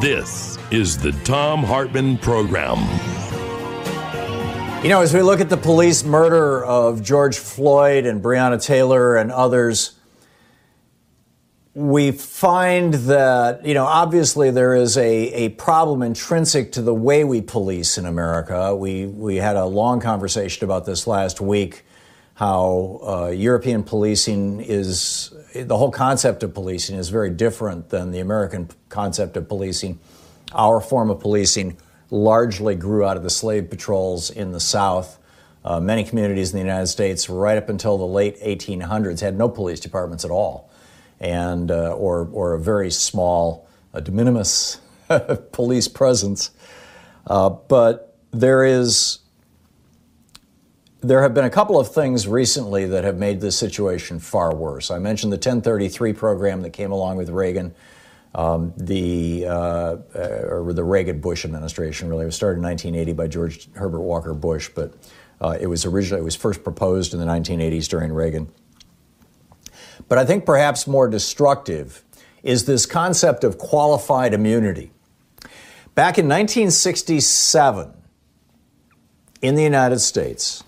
[0.00, 2.78] This is the Thom Hartmann Program.
[4.82, 9.16] You know, as we look at the police murder of George Floyd and Breonna Taylor
[9.16, 9.98] and others,
[11.74, 17.22] we find that, you know, obviously there is a, a problem intrinsic to the way
[17.22, 18.74] we police in America.
[18.74, 21.84] We, we had a long conversation about this last week
[22.40, 28.20] how uh, European policing is, the whole concept of policing is very different than the
[28.20, 29.98] American concept of policing.
[30.52, 31.76] Our form of policing
[32.10, 35.18] largely grew out of the slave patrols in the South.
[35.64, 39.48] Uh, many communities in the United States, right up until the late 1800s, had no
[39.48, 40.70] police departments at all,
[41.20, 44.80] and uh, or or a very small, uh, de minimis
[45.52, 46.50] police presence.
[47.26, 49.18] Uh, but there is
[51.00, 54.90] there have been a couple of things recently that have made this situation far worse.
[54.90, 57.74] I mentioned the 1033 program that came along with Reagan,
[58.34, 62.08] um, the uh, uh, or the Reagan Bush administration.
[62.08, 64.94] Really, it was started in 1980 by George Herbert Walker Bush, but
[65.40, 68.52] uh, it was originally it was first proposed in the 1980s during Reagan.
[70.08, 72.04] But I think perhaps more destructive
[72.42, 74.92] is this concept of qualified immunity.
[75.94, 77.92] Back in 1967,
[79.42, 80.62] in the United States,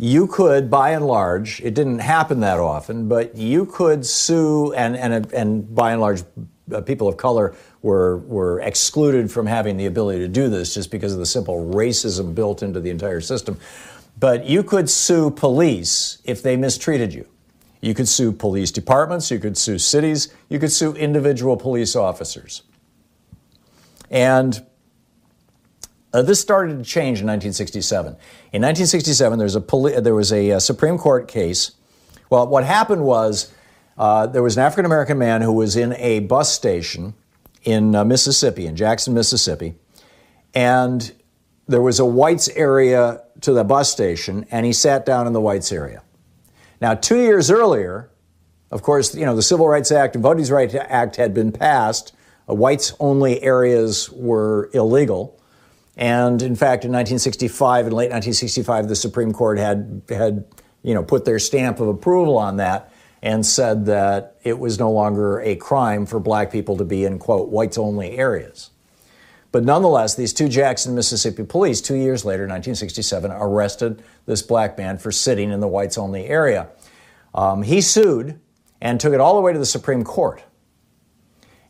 [0.00, 4.96] you could, by and large, it didn't happen that often, but you could sue, and,
[4.96, 6.22] and, and by and large,
[6.72, 10.92] uh, people of color were, were excluded from having the ability to do this just
[10.92, 13.58] because of the simple racism built into the entire system.
[14.20, 17.26] But you could sue police if they mistreated you.
[17.80, 22.62] You could sue police departments, you could sue cities, you could sue individual police officers.
[24.10, 24.64] And
[26.12, 28.12] uh, this started to change in 1967.
[28.52, 31.72] In 1967, there was a, poli- there was a, a, uh, Supreme Court case.
[32.30, 33.52] Well, what happened was
[33.98, 37.14] uh, there was an African American man who was in a bus station
[37.64, 39.74] in uh, Mississippi, in Jackson, Mississippi,
[40.54, 41.12] and
[41.66, 45.40] there was a whites area to the bus station, and he sat down in the
[45.40, 46.02] whites area.
[46.80, 48.10] Now, two years earlier,
[48.70, 52.14] of course, you know the Civil Rights Act and Voting Rights Act had been passed.
[52.48, 55.37] Uh, whites only areas were illegal.
[55.98, 60.44] And in fact, in 1965, in late 1965, the Supreme Court had had
[60.82, 64.92] you know put their stamp of approval on that and said that it was no
[64.92, 68.70] longer a crime for black people to be in quote whites only areas.
[69.50, 74.98] But nonetheless, these two Jackson, Mississippi police, two years later, 1967, arrested this black man
[74.98, 76.68] for sitting in the whites only area.
[77.34, 78.38] Um, he sued
[78.80, 80.44] and took it all the way to the Supreme Court.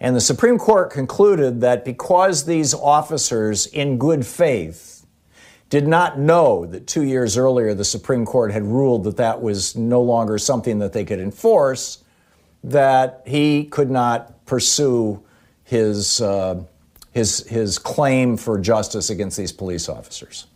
[0.01, 5.07] And the Supreme Court concluded that because these officers, in good faith,
[5.71, 9.77] did not know that two years earlier the Supreme Court had ruled that that was
[9.77, 12.03] no longer something that they could enforce,
[12.65, 15.23] that he could not pursue
[15.65, 16.63] his, uh,
[17.13, 20.47] his, his claim for justice against these police officers.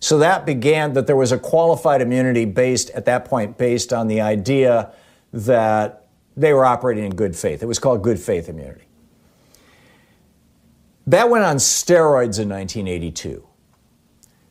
[0.00, 4.08] So that began that there was a qualified immunity based, at that point, based on
[4.08, 4.92] the idea
[5.32, 6.05] that
[6.36, 7.62] they were operating in good faith.
[7.62, 8.84] It was called good faith immunity.
[11.06, 13.46] That went on steroids in 1982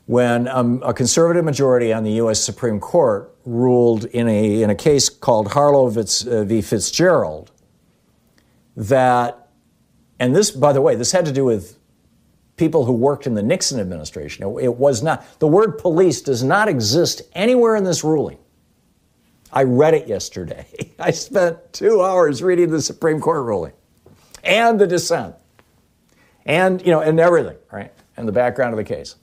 [0.06, 2.40] when um, a conservative majority on the U.S.
[2.40, 6.62] Supreme Court ruled in a, in a case called Harlow uh, v.
[6.62, 7.52] Fitzgerald
[8.76, 9.50] that,
[10.20, 11.78] and this, by the way, this had to do with
[12.56, 14.46] people who worked in the Nixon administration.
[14.46, 18.38] It, it was not, the word police does not exist anywhere in this ruling.
[19.52, 20.66] I read it yesterday.
[21.00, 23.74] I spent two hours reading the Supreme Court ruling
[24.44, 25.36] and the dissent
[26.46, 27.92] and, you know, and everything, right?
[28.18, 29.16] And the background of the case.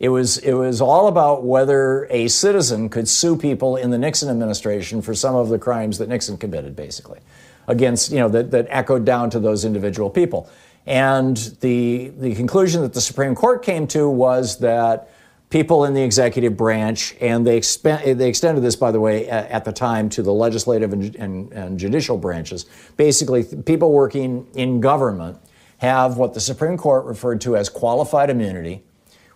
[0.00, 4.28] It was, it was all about whether a citizen could sue people in the Nixon
[4.28, 7.20] administration for some of the crimes that Nixon committed, basically,
[7.68, 10.50] against, you know, that, that echoed down to those individual people.
[10.84, 15.10] And the, the conclusion that the Supreme Court came to was that
[15.54, 19.64] people in the executive branch, and they, they extended this, by the way, at, at
[19.64, 22.66] the time to the legislative and, and, and judicial branches.
[22.96, 25.38] Basically, people working in government
[25.78, 28.82] have what the Supreme Court referred to as qualified immunity,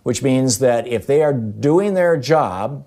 [0.03, 2.85] which means that if they are doing their job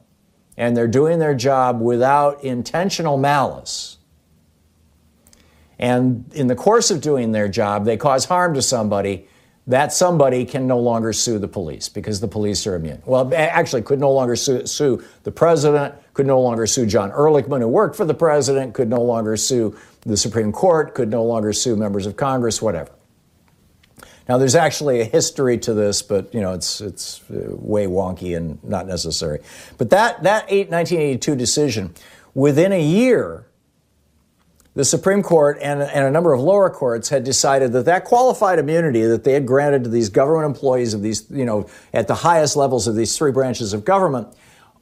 [0.59, 3.97] and they're doing their job without intentional malice,
[5.79, 9.27] and in the course of doing their job, they cause harm to somebody,
[9.67, 13.01] that somebody can no longer sue the police because the police are immune.
[13.07, 17.61] Well, actually, could no longer sue, sue, the president, could no longer sue John Ehrlichman,
[17.61, 21.53] who worked for the president, could no longer sue the Supreme Court, could no longer
[21.53, 22.91] sue members of Congress, whatever.
[24.29, 28.37] Now, there's actually a history to this, but you know it's it's uh, way wonky
[28.37, 29.41] and not necessary.
[29.79, 31.95] But that that 1982 decision,
[32.35, 33.47] within a year,
[34.75, 38.59] the Supreme Court and, and, a number of lower courts had decided that that qualified
[38.59, 42.15] immunity that they had granted to these government employees of these, you know, at the
[42.15, 44.29] highest levels of these three branches of government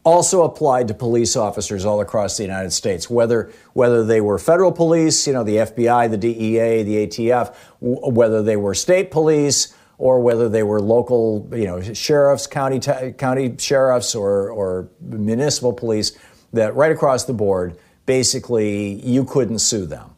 [0.04, 4.72] also applied to police officers all across the United States, whether, whether they were federal
[4.72, 9.75] police, you know, the FBI, the DEA, the ATF, w- whether they were state police,
[9.98, 15.75] or whether they were local, you know, sheriffs, county, t- county sheriffs, or, or municipal
[15.75, 16.16] police,
[16.54, 17.76] that right across the board,
[18.06, 20.11] basically you couldn't sue them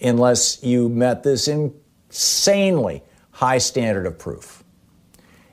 [0.00, 3.02] unless you met this insanely
[3.32, 4.64] high standard of proof.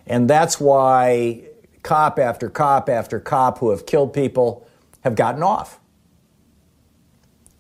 [0.08, 1.44] And that's why
[1.84, 4.68] cop after cop after cop who have killed people
[5.02, 5.80] have gotten off.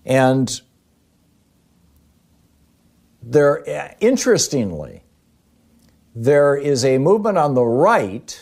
[0.05, 0.61] And
[3.21, 5.03] there, interestingly,
[6.15, 8.41] there is a movement on the right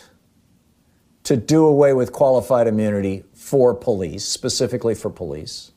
[1.24, 5.72] to do away with qualified immunity for police, specifically for police.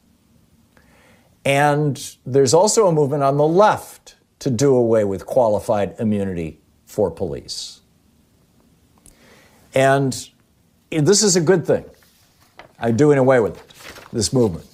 [1.44, 7.12] And there's also a movement on the left to do away with qualified immunity for
[7.12, 7.82] police.
[9.76, 10.30] And
[10.90, 11.84] this is a good thing.
[12.80, 14.66] I'm doing away with it, this movement.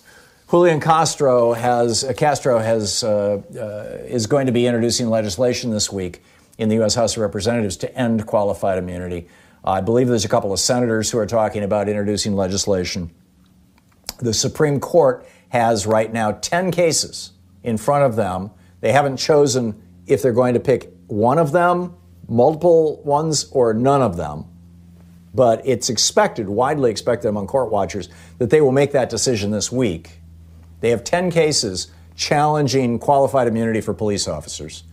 [0.52, 5.92] Julian Castro has uh, Castro has uh, uh, is going to be introducing legislation this
[5.92, 6.22] week
[6.60, 6.94] in the U.S.
[6.94, 9.28] House of Representatives to end qualified immunity
[9.66, 13.12] I believe there's a couple of senators who are talking about introducing legislation.
[14.20, 17.32] The Supreme Court has right now 10 cases
[17.64, 18.52] in front of them.
[18.82, 21.96] They haven't chosen if they're going to pick one of them,
[22.28, 24.46] multiple ones, or none of them.
[25.34, 29.72] But it's expected, widely expected among court watchers, that they will make that decision this
[29.72, 30.20] week.
[30.82, 34.84] They have 10 cases challenging qualified immunity for police officers,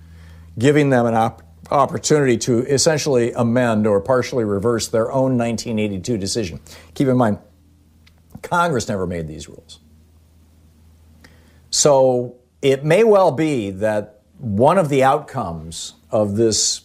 [0.59, 6.61] giving them an opportunity opportunity to essentially amend or partially reverse their own 1982 decision.
[6.95, 7.39] Keep in mind,
[8.43, 9.81] Congress never made these rules.
[11.71, 16.83] So it may well be that one of the outcomes of this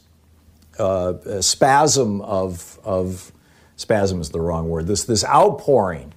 [0.77, 3.31] uh, spasm of, of
[3.75, 6.13] spasm is the wrong word, this, this outpouring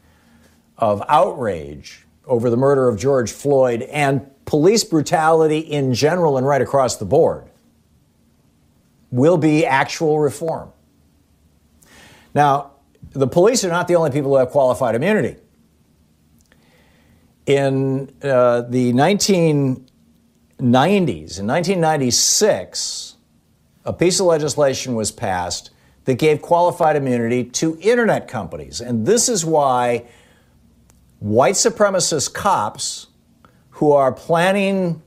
[0.77, 6.61] of outrage over the murder of George Floyd and police brutality in general and right
[6.61, 7.48] across the board
[9.11, 10.71] will be actual reform.
[12.35, 12.73] Now,
[13.11, 15.37] the police are not the only people who have qualified immunity.
[17.47, 19.81] In uh, the 1990s,
[20.61, 23.17] in 1996,
[23.85, 25.71] a piece of legislation was passed
[26.05, 28.81] that gave qualified immunity to internet companies.
[28.81, 30.07] And this is why
[31.21, 33.07] white supremacist cops
[33.71, 35.03] who are planning,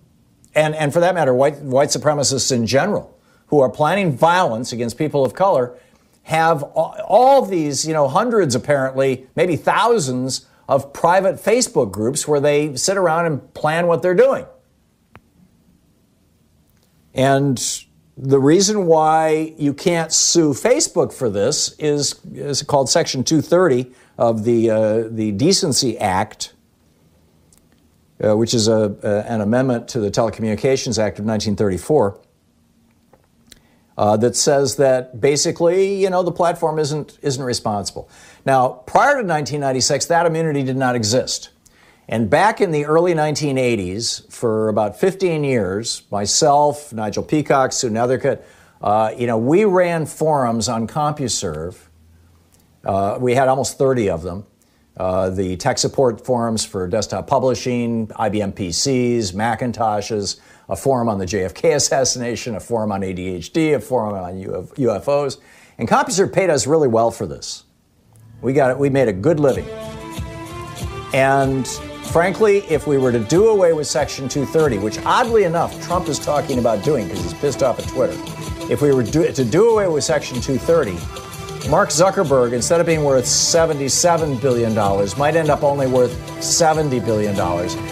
[0.55, 3.11] and, and for that matter, white, white supremacists in general,
[3.51, 5.77] who are planning violence against people of color
[6.24, 12.75] have all these, you know, hundreds apparently, maybe thousands of private Facebook groups where they
[12.77, 14.46] sit around and plan what they're doing.
[17.13, 17.62] And
[18.15, 24.46] the reason why you can't sue Facebook for this is, is called Section 230 of
[24.46, 26.53] the, uh, the Decency Act,
[28.24, 32.17] uh, which is a, a, an amendment to the Telecommunications Act of 1934
[33.98, 38.10] uh, that says that basically, you know, the platform isn't isn't responsible.
[38.45, 41.50] Now, prior to 1996, that immunity did not exist.
[42.07, 48.43] And back in the early 1980s, for about 15 years, myself, Nigel Peacock, Sue Nethercutt,
[48.81, 51.77] uh, you know, we ran forums on CompuServe.
[52.83, 54.45] Uh, we had almost 30 of them.
[54.98, 60.39] Uh, the tech support forums for desktop publishing, IBM PCs, Macintoshes,
[60.72, 64.42] a forum on the JFK assassination, a forum on ADHD, a forum on
[64.75, 65.38] UFOs.
[65.78, 67.66] And CompuServe paid us really well for this.
[68.42, 68.80] We got it.
[68.80, 69.68] We made a good living.
[71.13, 76.08] And frankly, if we were to do away with Section 230, which oddly enough Trump
[76.08, 78.16] is talking about doing because he's pissed off at Twitter,
[78.72, 81.21] if we were do, to do away with Section 230,
[81.70, 84.74] Mark Zuckerberg, instead of being worth $77 billion,
[85.18, 87.34] might end up only worth $70 billion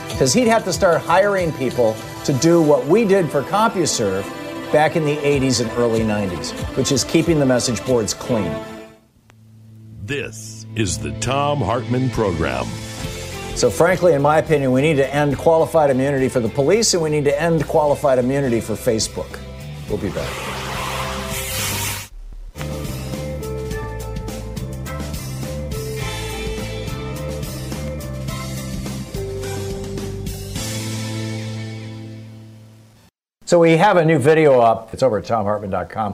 [0.09, 1.95] because he'd have to start hiring people
[2.25, 4.23] to do what we did for CompuServe
[4.71, 8.51] back in the 80s and early 90s, which is keeping the message boards clean.
[10.03, 12.65] This is the Thom Hartmann Program.
[13.55, 17.03] So, frankly, in my opinion, we need to end qualified immunity for the police and
[17.03, 19.39] we need to end qualified immunity for Facebook.
[19.87, 20.58] We'll be back.
[33.49, 34.93] So, we have a new video up.
[34.93, 36.13] It's over at thomhartmann.com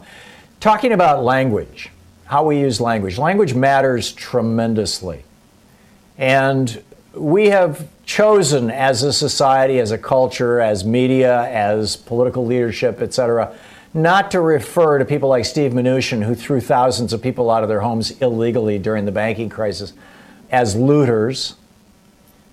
[0.61, 1.89] talking about language,
[2.23, 3.17] how we use language.
[3.17, 5.25] Language matters tremendously.
[6.17, 6.81] And
[7.13, 13.13] we have chosen as a society, as a culture, as media, as political leadership, et
[13.13, 13.53] cetera,
[13.93, 17.67] not to refer to people like Steve Mnuchin, who threw thousands of people out of
[17.67, 19.91] their homes illegally during the banking crisis,
[20.51, 21.55] as looters,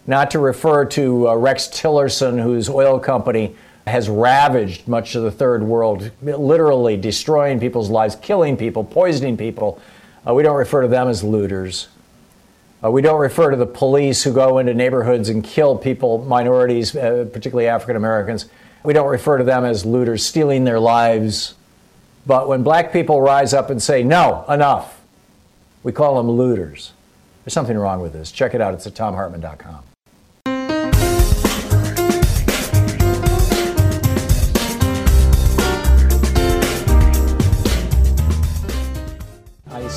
[0.08, 3.54] not to refer to uh, Rex Tillerson, whose oil company
[3.86, 9.80] has ravaged much of the third world, literally destroying people's lives, killing people, poisoning people.
[10.26, 11.88] Uh, we don't refer to them as looters.
[12.84, 16.94] Uh, we don't refer to the police who go into neighborhoods and kill people, minorities,
[16.96, 18.46] uh, particularly African Americans.
[18.84, 21.54] We don't refer to them as looters, stealing their lives.
[22.26, 25.00] But when black people rise up and say, no, enough,
[25.82, 26.92] we call them looters.
[27.44, 28.30] There's something wrong with this.
[28.30, 28.74] Check it out.
[28.74, 29.91] It's at thomhartmann.com.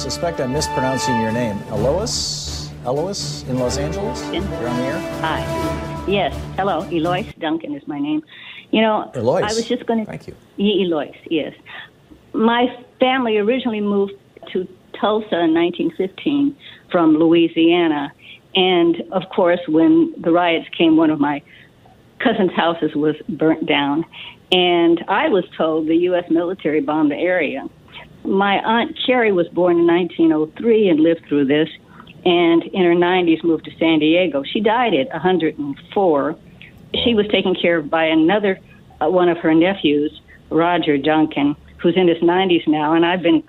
[0.06, 1.58] suspect I'm mispronouncing your name.
[1.72, 2.70] Elois?
[2.86, 4.22] Elois in Los Angeles?
[4.32, 5.00] You're on the air?
[5.22, 6.06] Hi.
[6.08, 6.32] Yes.
[6.58, 6.82] Hello.
[6.92, 8.22] Eloise Duncan is my name.
[8.70, 9.46] You know, Eloise.
[9.46, 10.06] I was just going to.
[10.06, 10.36] Thank you.
[10.60, 11.56] Eloise, yes.
[12.34, 12.68] My
[13.00, 14.14] family originally moved
[14.52, 16.56] to Tulsa in 1915
[16.92, 18.14] from Louisiana.
[18.54, 21.42] And of course, when the riots came, one of my
[22.20, 24.06] cousin's houses was burnt down.
[24.52, 26.26] And I was told the U.S.
[26.30, 27.68] military bombed the area.
[28.26, 31.70] My aunt Cherry was born in 1903 and lived through this
[32.26, 34.44] and in her 90s moved to San Diego.
[34.44, 36.36] She died at 104.
[37.04, 38.60] She was taken care of by another
[39.00, 43.44] uh, one of her nephews, Roger Duncan, who's in his 90s now, and I've been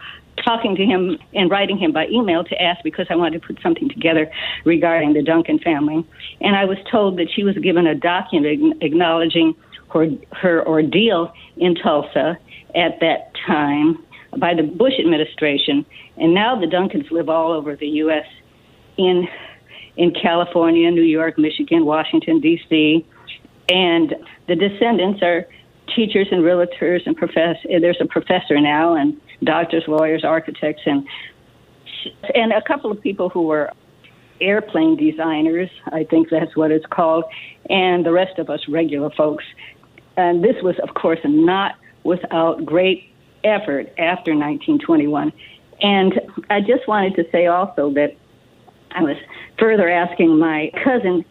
[0.44, 3.60] talking to him and writing him by email to ask because I wanted to put
[3.62, 4.30] something together
[4.64, 6.06] regarding the Duncan family.
[6.42, 9.54] And I was told that she was given a document acknowledging
[9.92, 12.38] her, her ordeal in Tulsa
[12.74, 14.04] at that time
[14.38, 15.84] by the Bush administration.
[16.16, 18.26] And now the Duncans live all over the U.S
[18.96, 19.28] in
[19.96, 23.06] in California, New York, Michigan, Washington D.C.,
[23.68, 24.14] and
[24.46, 25.46] the descendants are
[25.94, 27.56] teachers and realtors and profess.
[27.64, 31.06] There's a professor now, and doctors, lawyers, architects, and
[32.34, 33.72] and a couple of people who were
[34.40, 35.70] airplane designers.
[35.86, 37.24] I think that's what it's called,
[37.70, 39.44] and the rest of us regular folks.
[40.16, 41.74] And this was, of course, not
[42.04, 43.12] without great
[43.46, 45.32] effort after 1921.
[45.80, 48.16] And I just wanted to say also that
[48.90, 49.16] I was
[49.58, 51.24] further asking my cousin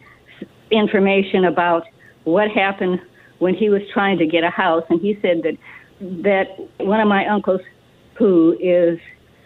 [0.70, 1.84] information about
[2.24, 3.00] what happened
[3.38, 5.56] when he was trying to get a house, and he said that
[6.00, 6.46] that
[6.78, 7.60] one of my uncles,
[8.14, 8.98] who is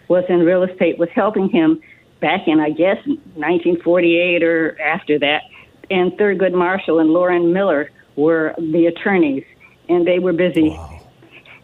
[0.07, 1.81] was in real estate, was helping him
[2.19, 5.43] back in I guess 1948 or after that,
[5.89, 9.43] and Thurgood Marshall and Loren Miller were the attorneys,
[9.89, 10.69] and they were busy.
[10.69, 11.00] Wow.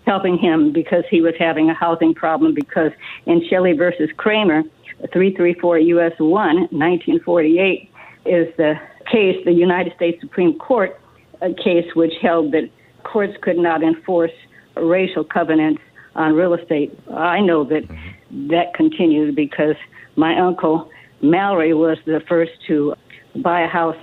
[0.07, 2.53] Helping him because he was having a housing problem.
[2.53, 2.91] Because
[3.25, 4.63] in Shelley versus Kraemer,
[5.11, 6.13] 334 U.S.
[6.17, 7.91] 1, 1948,
[8.25, 8.75] is the
[9.11, 10.99] case, the United States Supreme Court
[11.41, 12.69] uh, case, which held that
[13.03, 14.31] courts could not enforce
[14.77, 15.81] racial covenants
[16.15, 16.97] on real estate.
[17.13, 18.47] I know that mm-hmm.
[18.47, 19.75] that continued because
[20.15, 20.89] my uncle
[21.21, 22.95] Mallory was the first to
[23.43, 23.97] buy a house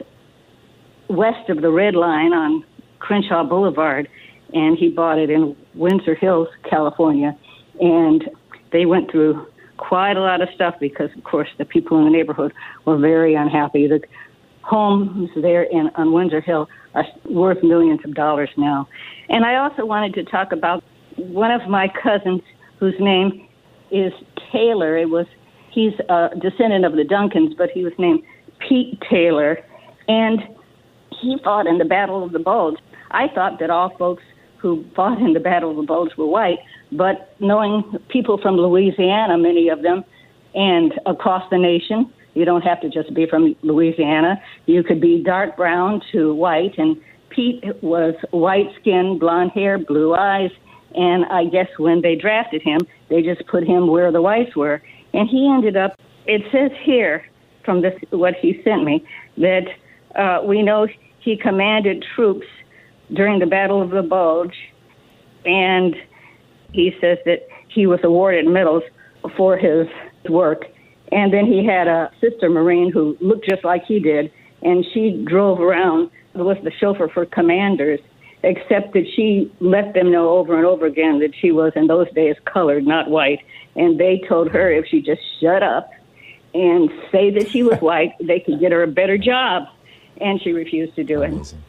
[1.08, 2.64] west of the Red Line on
[2.98, 4.08] Crenshaw Boulevard,
[4.54, 7.36] and he bought it in Windsor Hills, California.
[7.80, 8.30] And
[8.72, 9.46] they went through
[9.76, 12.52] quite a lot of stuff because, of course, the people in the neighborhood
[12.84, 13.88] were very unhappy.
[13.88, 14.00] The
[14.62, 18.88] homes there in on Windsor Hill are worth millions of dollars now.
[19.28, 20.82] And I also wanted to talk about
[21.16, 22.40] one of my cousins
[22.78, 23.48] whose name
[23.90, 24.12] is
[24.52, 24.96] Taylor.
[24.96, 25.26] It was
[25.70, 28.22] he's a descendant of the Duncans, but he was named
[28.60, 29.58] Pete Taylor,
[30.06, 30.40] and
[31.20, 32.78] he fought in the Battle of the Bulge.
[33.10, 34.22] I thought that all folks
[34.64, 36.58] who fought in the Battle of the Bulge were white,
[36.90, 40.02] but knowing people from Louisiana, many of them,
[40.54, 44.40] and across the nation, you don't have to just be from Louisiana.
[44.64, 46.96] You could be dark brown to white, and
[47.28, 50.50] Pete was white skin, blonde hair, blue eyes,
[50.94, 52.80] and I guess when they drafted him,
[53.10, 54.80] they just put him where the whites were,
[55.12, 56.00] and he ended up.
[56.24, 57.22] It says here
[57.66, 59.04] from this what he sent me
[59.36, 59.66] that
[60.16, 60.88] uh, we know
[61.20, 62.46] he commanded troops
[63.14, 64.56] during the Battle of the Bulge,
[65.44, 65.94] and
[66.72, 68.82] he says that he was awarded medals
[69.36, 69.86] for his
[70.28, 70.66] work.
[71.12, 75.24] And then he had a sister Marine who looked just like he did, and she
[75.26, 78.00] drove around, was the chauffeur for commanders,
[78.42, 82.10] except that she let them know over and over again that she was, in those
[82.14, 83.40] days, colored, not white.
[83.76, 85.90] And they told her if she just shut up
[86.52, 89.64] and say that she was white, they could get her a better job.
[90.20, 91.62] And she refused to do Amazing.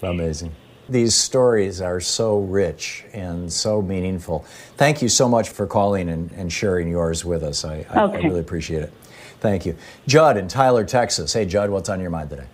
[0.00, 0.06] it.
[0.06, 0.54] Amazing.
[0.90, 4.40] These stories are so rich and so meaningful.
[4.76, 7.64] Thank you so much for calling and, and sharing yours with us.
[7.64, 8.18] I, I, okay.
[8.18, 8.92] I really appreciate it.
[9.38, 9.76] Thank you.
[10.08, 11.32] Judd in Tyler, Texas.
[11.32, 12.46] Hey, Judd, what's on your mind today?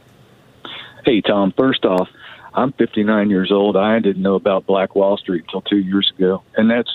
[1.05, 1.55] Hey, Tom.
[1.57, 2.09] First off,
[2.53, 3.77] I'm 59 years old.
[3.77, 6.91] I didn't know about Black Wall Street until two years ago, and that's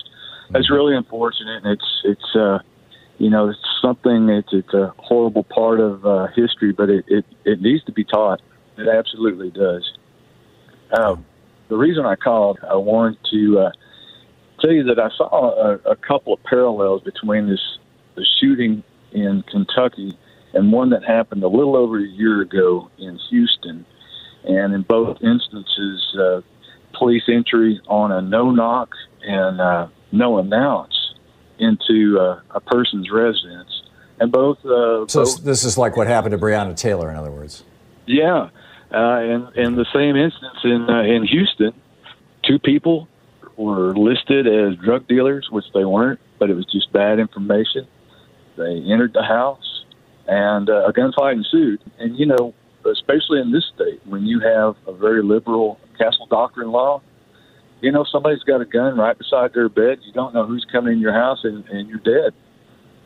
[0.52, 0.74] that's mm-hmm.
[0.74, 1.64] really unfortunate.
[1.64, 2.60] And it's it's uh,
[3.18, 4.30] you know it's something.
[4.30, 8.04] It's it's a horrible part of uh, history, but it, it it needs to be
[8.04, 8.42] taught.
[8.78, 9.92] It absolutely does.
[10.92, 11.26] Um,
[11.72, 13.72] the reason I called, I wanted to uh,
[14.60, 17.62] tell you that I saw a, a couple of parallels between this
[18.16, 20.18] the shooting in Kentucky
[20.54, 23.86] and one that happened a little over a year ago in Houston
[24.44, 26.42] and in both instances, uh,
[26.94, 28.90] police entry on a no knock
[29.22, 31.14] and uh, no announce
[31.58, 33.82] into uh, a person's residence.
[34.20, 34.58] And both.
[34.66, 37.64] Uh, so both, this is like what happened to Breonna Taylor, in other words.
[38.08, 38.50] Yeah,
[38.94, 41.74] uh, and in the same instance in uh, in Houston,
[42.44, 43.08] two people
[43.58, 47.88] were listed as drug dealers, which they weren't, but it was just bad information.
[48.58, 49.86] They entered the house,
[50.28, 51.82] and uh, a gunfight ensued.
[52.00, 52.54] And you know,
[52.86, 57.02] especially in this state, when you have a very liberal castle doctrine law,
[57.82, 60.00] you know, somebody's got a gun right beside their bed.
[60.04, 62.34] You don't know who's coming in your house, and, and you're dead.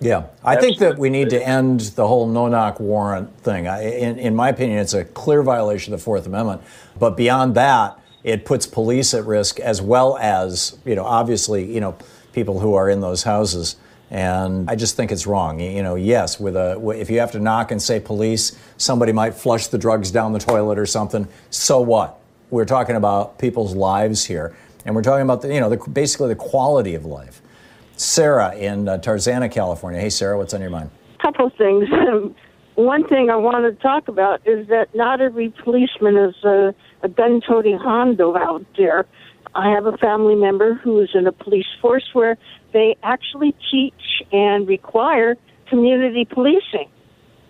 [0.01, 3.67] Yeah, I think that we need to end the whole no knock warrant thing.
[3.67, 6.61] I, in, in my opinion, it's a clear violation of the Fourth Amendment.
[6.99, 11.79] But beyond that, it puts police at risk as well as, you know, obviously, you
[11.79, 11.95] know,
[12.33, 13.77] people who are in those houses.
[14.11, 15.59] And I just think it's wrong.
[15.59, 19.33] You know, yes, with a if you have to knock and say police, somebody might
[19.33, 21.27] flush the drugs down the toilet or something.
[21.49, 22.19] So what?
[22.51, 24.55] We're talking about people's lives here,
[24.85, 27.41] and we're talking about the, you know the, basically the quality of life.
[27.95, 29.99] Sarah in uh, Tarzana, California.
[29.99, 30.89] Hey, Sarah, what's on your mind?
[31.19, 31.87] A couple of things.
[32.75, 37.07] One thing I wanted to talk about is that not every policeman is a, a
[37.07, 39.05] gun-toting hondo out there.
[39.53, 42.37] I have a family member who is in a police force where
[42.73, 43.93] they actually teach
[44.33, 45.37] and require
[45.69, 46.89] community policing.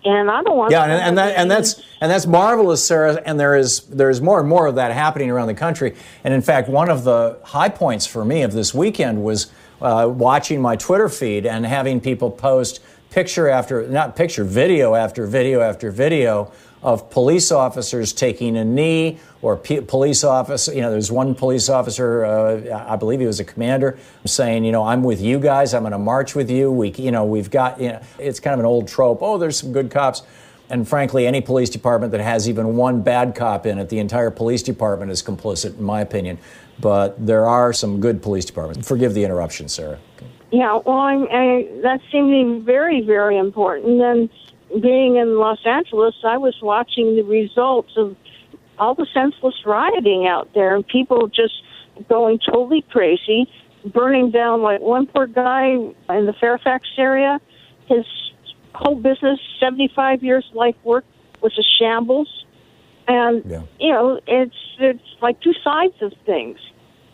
[0.04, 0.70] And I don't want.
[0.70, 3.20] Yeah, and, and that and that's and that's marvelous, Sarah.
[3.26, 5.96] And there is there is more and more of that happening around the country.
[6.22, 9.50] And in fact, one of the high points for me of this weekend was
[9.80, 15.26] uh, watching my Twitter feed and having people post picture after not picture video after
[15.26, 20.72] video after video of police officers taking a knee or p- police officer.
[20.72, 24.72] You know, there's one police officer, uh, I believe he was a commander, saying, you
[24.72, 25.74] know, I'm with you guys.
[25.74, 26.70] I'm going to march with you.
[26.70, 29.18] We, you know, we've got, you know, it's kind of an old trope.
[29.20, 30.22] Oh, there's some good cops.
[30.68, 34.30] And frankly, any police department that has even one bad cop in it, the entire
[34.30, 36.38] police department is complicit, in my opinion.
[36.80, 38.86] But there are some good police departments.
[38.86, 39.98] Forgive the interruption, Sarah.
[40.52, 44.00] Yeah, well, I'm, I, that seemed to be very, very important.
[44.00, 44.30] And
[44.82, 48.16] being in Los Angeles, I was watching the results of
[48.78, 51.54] all the senseless rioting out there and people just
[52.08, 53.50] going totally crazy,
[53.86, 57.40] burning down like one poor guy in the Fairfax area.
[57.86, 58.04] His
[58.74, 61.04] whole business, 75 years life work,
[61.40, 62.44] was a shambles.
[63.08, 63.62] And, yeah.
[63.78, 66.58] you know, it's, it's like two sides of things.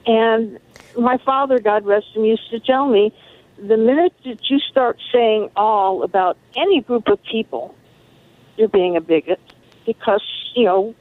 [0.06, 0.58] And
[0.98, 3.14] my father, God rest him, used to tell me
[3.58, 7.74] the minute that you start saying all about any group of people,
[8.56, 9.40] you're being a bigot
[9.86, 10.22] because,
[10.54, 10.94] you know,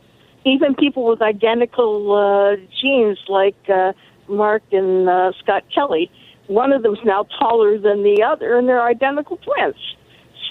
[0.45, 3.93] even people with identical uh, genes like uh,
[4.27, 6.11] Mark and uh, Scott Kelly,
[6.47, 9.95] one of them's now taller than the other, and they're identical twins.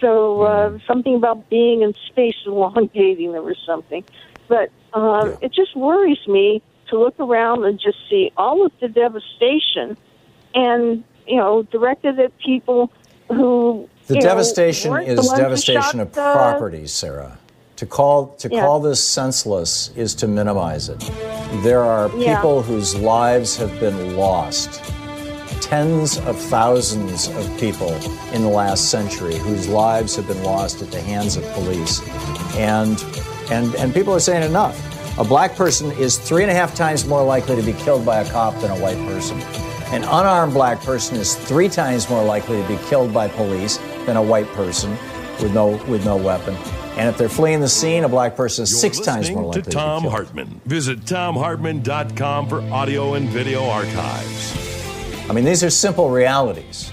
[0.01, 0.79] So uh, mm-hmm.
[0.87, 4.05] something about being in space elongating them or something.
[4.51, 5.47] But uh, yeah.
[5.47, 9.97] it just worries me to look around and just see all of the devastation
[10.55, 12.91] and you know, directed at people
[13.29, 13.89] who.
[14.09, 17.39] The devastation know, is devastation of property, Sarah.
[17.77, 18.63] To call to Yeah.
[18.63, 20.99] call this senseless is to minimize it.
[21.63, 22.35] There are Yeah.
[22.37, 24.83] people whose lives have been lost.
[25.61, 27.95] Tens of thousands of people
[28.35, 32.03] in the last century whose lives have been lost at the hands of police.
[32.57, 32.99] And
[33.51, 34.79] and and people are saying enough.
[35.19, 38.21] A black person is three and a half times more likely to be killed by
[38.21, 39.39] a cop than a white person.
[39.93, 44.17] An unarmed black person is three times more likely to be killed by police than
[44.17, 44.97] a white person
[45.43, 46.55] with no with no weapon.
[46.97, 49.63] And if they're fleeing the scene, a black person is You're six times more likely
[49.63, 50.13] to to, Tom be killed.
[50.13, 50.61] Hartman.
[50.67, 55.27] Visit thomhartmann.com for audio and video archives.
[55.29, 56.93] I mean, these are simple realities.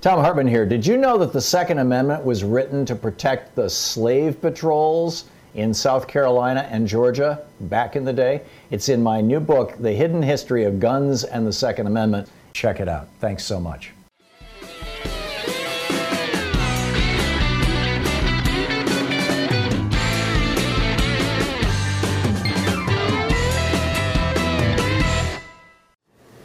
[0.00, 0.64] Thom Hartmann here.
[0.64, 5.74] Did you know that the Second Amendment was written to protect the slave patrols in
[5.74, 8.40] South Carolina and Georgia back in the day?
[8.70, 12.30] It's in my new book, The Hidden History of Guns and the Second Amendment.
[12.54, 13.08] Check it out.
[13.20, 13.92] Thanks so much.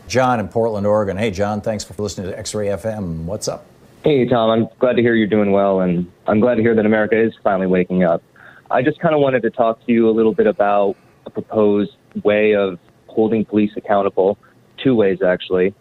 [0.07, 1.17] John in Portland, Oregon.
[1.17, 3.23] Hey, John, thanks for listening to X Ray FM.
[3.25, 3.65] What's up?
[4.03, 6.85] Hey, Tom, I'm glad to hear you're doing well, and I'm glad to hear that
[6.85, 8.21] America is finally waking up.
[8.69, 11.91] I just kind of wanted to talk to you a little bit about a proposed
[12.23, 14.37] way of holding police accountable.
[14.83, 15.73] Two ways, actually.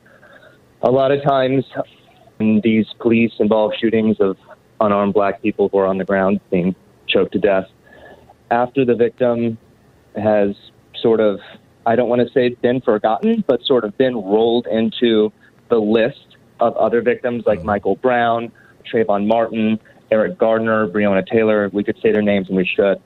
[0.82, 1.64] A lot of times,
[2.38, 4.38] these police involve shootings of
[4.80, 6.74] unarmed black people who are on the ground being
[7.06, 7.66] choked to death.
[8.50, 9.58] After the victim
[10.16, 10.54] has
[11.00, 11.40] sort of,
[11.86, 15.32] I don't want to say been forgotten, but sort of been rolled into
[15.68, 17.66] the list of other victims like mm-hmm.
[17.66, 18.52] Michael Brown,
[18.90, 19.78] Trayvon Martin,
[20.10, 21.68] Eric Gardner, Breonna Taylor.
[21.72, 23.00] We could say their names and we should.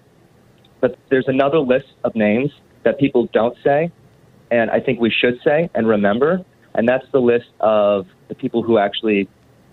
[0.81, 2.51] But there's another list of names
[2.85, 3.91] that people don't say,
[4.51, 8.63] and I think we should say and remember, and that's the list of the people
[8.63, 9.29] who actually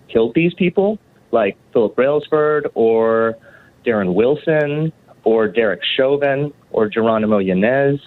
[0.07, 0.97] killed these people,
[1.31, 3.35] like Philip Brailsford or
[3.85, 4.91] Darren Wilson
[5.23, 7.99] or Derek Chauvin or Jeronimo Yanez.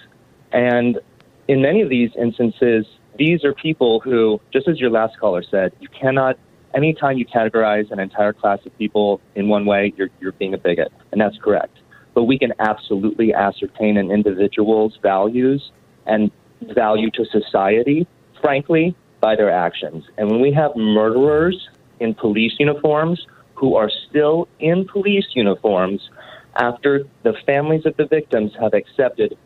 [0.51, 0.99] And
[1.47, 2.85] in many of these instances,
[3.17, 6.37] these are people who, just as your last caller said, you cannot,
[6.73, 10.57] anytime you categorize an entire class of people in one way, you're, you're being a
[10.57, 10.91] bigot.
[11.11, 11.77] And that's correct.
[12.13, 15.71] But we can absolutely ascertain an individual's values
[16.05, 16.31] and
[16.61, 18.07] value to society,
[18.41, 20.05] frankly, by their actions.
[20.17, 26.09] And when we have murderers in police uniforms who are still in police uniforms
[26.55, 29.37] after the families of the victims have accepted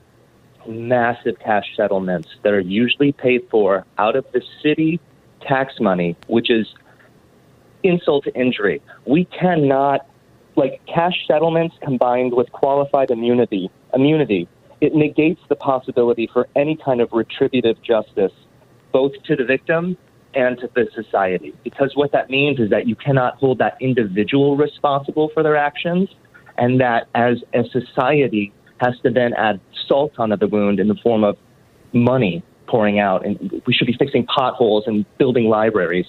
[0.68, 5.00] massive cash settlements that are usually paid for out of the city
[5.42, 6.68] tax money, which is
[7.84, 8.82] insult to injury.
[9.06, 10.08] We cannot,
[10.56, 14.48] like cash settlements combined with qualified immunity, immunity,
[14.82, 18.34] it negates the possibility for any kind of retributive justice
[18.92, 19.98] both to the victim
[20.34, 21.54] and to the society.
[21.64, 26.10] Because what that means is that you cannot hold that individual responsible for their actions,
[26.58, 30.96] and that as a society has to then add salt onto the wound in the
[30.96, 31.38] form of
[31.94, 33.26] money pouring out.
[33.26, 36.08] And we should be fixing potholes and building libraries.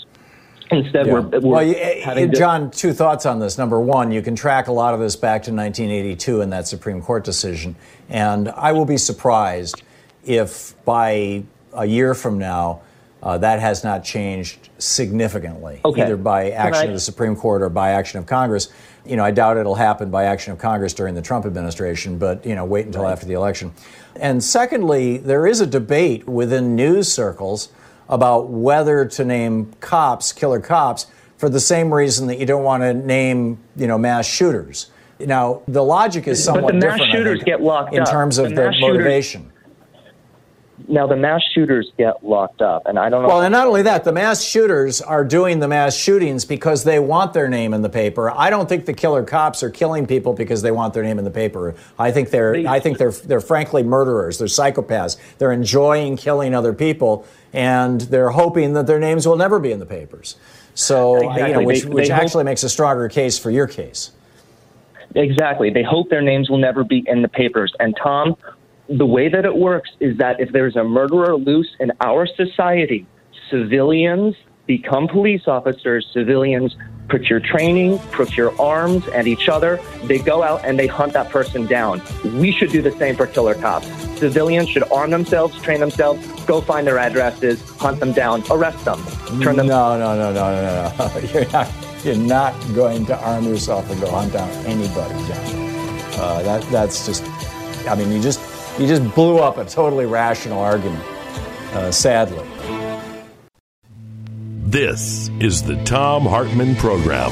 [0.70, 1.12] Instead, yeah.
[1.12, 3.58] we're, we're well, you, John, two thoughts on this.
[3.58, 7.02] Number one, you can track a lot of this back to 1982 and that Supreme
[7.02, 7.76] Court decision.
[8.08, 9.82] And I will be surprised
[10.24, 12.80] if by a year from now,
[13.22, 16.02] uh, that has not changed significantly, okay.
[16.02, 16.86] either by action I...
[16.88, 18.68] of the Supreme Court or by action of Congress.
[19.04, 22.44] You know, I doubt it'll happen by action of Congress during the Trump administration, but,
[22.46, 23.12] you know, wait until right.
[23.12, 23.72] after the election.
[24.16, 27.70] And secondly, there is a debate within news circles
[28.08, 32.82] about whether to name cops, killer cops, for the same reason that you don't want
[32.82, 34.90] to name, you know, mass shooters.
[35.20, 38.10] Now, the logic is somewhat but the mass different shooters think, get locked in up.
[38.10, 39.42] terms of the, the motivation.
[39.42, 39.53] Shooters,
[40.88, 43.28] now the mass shooters get locked up, and I don't know.
[43.28, 46.98] Well, and not only that, the mass shooters are doing the mass shootings because they
[46.98, 48.30] want their name in the paper.
[48.30, 51.24] I don't think the killer cops are killing people because they want their name in
[51.24, 51.74] the paper.
[51.98, 54.38] I think they're, I think they're, they're frankly murderers.
[54.38, 55.16] They're psychopaths.
[55.38, 59.80] They're enjoying killing other people, and they're hoping that their names will never be in
[59.80, 60.36] the papers.
[60.74, 61.42] So, exactly.
[61.42, 64.10] you know, which, they, which they actually hope- makes a stronger case for your case.
[65.14, 65.70] Exactly.
[65.70, 67.72] They hope their names will never be in the papers.
[67.78, 68.36] And Tom,
[68.88, 73.06] the way that it works is that if there's a murderer loose in our society,
[73.50, 74.34] civilians
[74.66, 76.76] become police officers, civilians
[77.08, 79.78] procure training, procure arms and each other.
[80.04, 82.02] They go out and they hunt that person down.
[82.40, 83.86] We should do the same for killer cops.
[84.18, 89.02] Civilians should arm themselves, train themselves, go find their addresses, hunt them down, arrest them,
[89.42, 89.66] turn them.
[89.66, 91.20] No, no, no, no, no, no.
[91.32, 91.72] You're not.
[92.04, 95.14] You're not going to arm yourself and go hunt down anybody.
[96.16, 97.24] Uh, that that's just.
[97.88, 98.40] I mean, you just
[98.78, 101.04] you just blew up a totally rational argument,
[101.74, 102.44] uh, sadly.
[104.66, 107.30] This is the Thom Hartmann Program.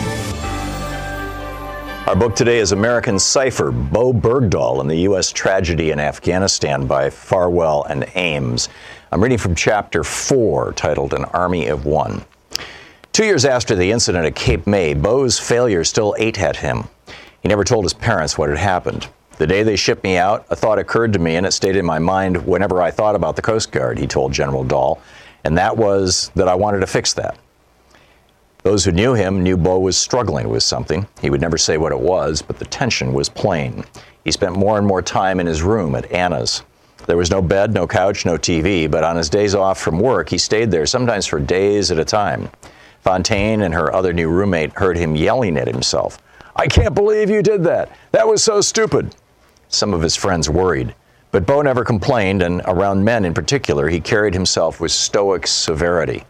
[2.06, 5.32] Our book today is American Cipher Bowe Bergdahl and the U.S.
[5.32, 8.68] Tragedy in Afghanistan by Farwell and Ames.
[9.10, 12.24] I'm reading from chapter 4, titled An Army of One.
[13.12, 16.84] Two years after the incident at Cape May, Bowe's failure still ate at him.
[17.42, 19.08] He never told his parents what had happened.
[19.38, 21.84] The day they shipped me out, a thought occurred to me and it stayed in
[21.84, 25.00] my mind whenever I thought about the Coast Guard, he told General Dahl,
[25.44, 27.38] and that was that I wanted to fix that.
[28.62, 31.06] Those who knew him knew Bowe was struggling with something.
[31.20, 33.84] He would never say what it was, but the tension was plain.
[34.24, 36.62] He spent more and more time in his room at Anna's.
[37.06, 40.28] There was no bed, no couch, no TV, but on his days off from work,
[40.28, 42.48] he stayed there, sometimes for days at a time.
[43.00, 46.18] Fontaine and her other new roommate heard him yelling at himself.
[46.54, 47.90] I can't believe you did that.
[48.12, 49.12] That was so stupid.
[49.72, 50.94] Some of his friends worried.
[51.30, 56.24] But Bowe never complained, and around men in particular, he carried himself with stoic severity.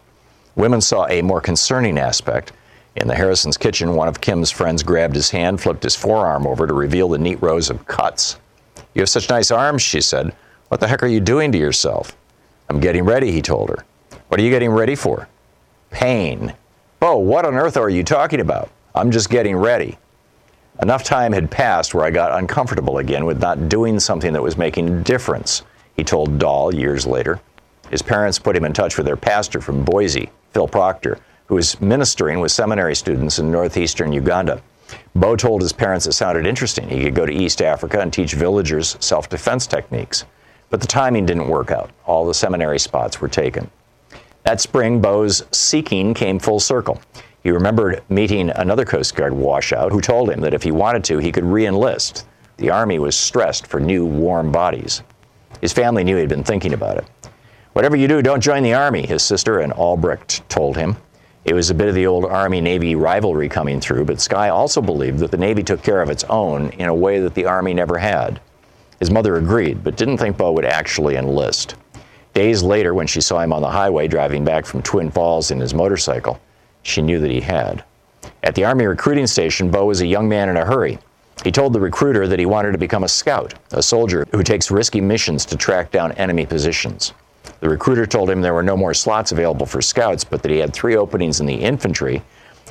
[0.55, 2.53] Women saw a more concerning aspect.
[2.95, 6.69] In the Harrison's kitchen, one of Kim's friends grabbed his hand, flipped his forearm over
[6.69, 8.39] to reveal the neat rows of cuts.
[8.95, 10.33] You have such nice arms, she said.
[10.69, 12.17] What the heck are you doing to yourself?
[12.69, 13.85] I'm getting ready, he told her.
[14.29, 15.27] What are you getting ready for?
[15.91, 16.55] Pain.
[17.01, 18.71] Bowe, what on earth are you talking about?
[18.95, 19.99] I'm just getting ready.
[20.81, 24.57] Enough time had passed where I got uncomfortable again with not doing something that was
[24.57, 25.63] making a difference,
[25.97, 27.41] he told Dahl years later.
[27.91, 31.79] His parents put him in touch with their pastor from Boise, Phil Proctor, who was
[31.83, 34.63] ministering with seminary students in northeastern Uganda.
[35.15, 36.89] Bowe told his parents it sounded interesting.
[36.89, 40.25] He could go to East Africa and teach villagers self defense techniques.
[40.71, 41.91] But the timing didn't work out.
[42.07, 43.71] All the seminary spots were taken.
[44.45, 47.01] That spring, Bowe's seeking came full circle.
[47.43, 51.19] He remembered meeting another Coast Guard washout who told him that if he wanted to,
[51.19, 52.27] he could re enlist.
[52.57, 55.03] The Army was stressed for new, warm bodies.
[55.61, 57.05] His family knew he'd been thinking about it.
[57.73, 60.97] Whatever you do, don't join the Army, his sister and Albrecht told him.
[61.45, 64.81] It was a bit of the old Army Navy rivalry coming through, but Sky also
[64.81, 67.75] believed that the Navy took care of its own in a way that the Army
[67.75, 68.41] never had.
[69.01, 71.75] His mother agreed, but didn't think Bowe would actually enlist.
[72.35, 75.59] Days later, when she saw him on the highway driving back from Twin Falls in
[75.59, 76.41] his motorcycle,
[76.83, 77.85] she knew that he had.
[78.43, 80.99] At the Army recruiting station, Bowe was a young man in a hurry.
[81.45, 84.71] He told the recruiter that he wanted to become a scout, a soldier who takes
[84.71, 87.13] risky missions to track down enemy positions.
[87.61, 90.59] The recruiter told him there were no more slots available for scouts, but that he
[90.59, 92.23] had three openings in the infantry,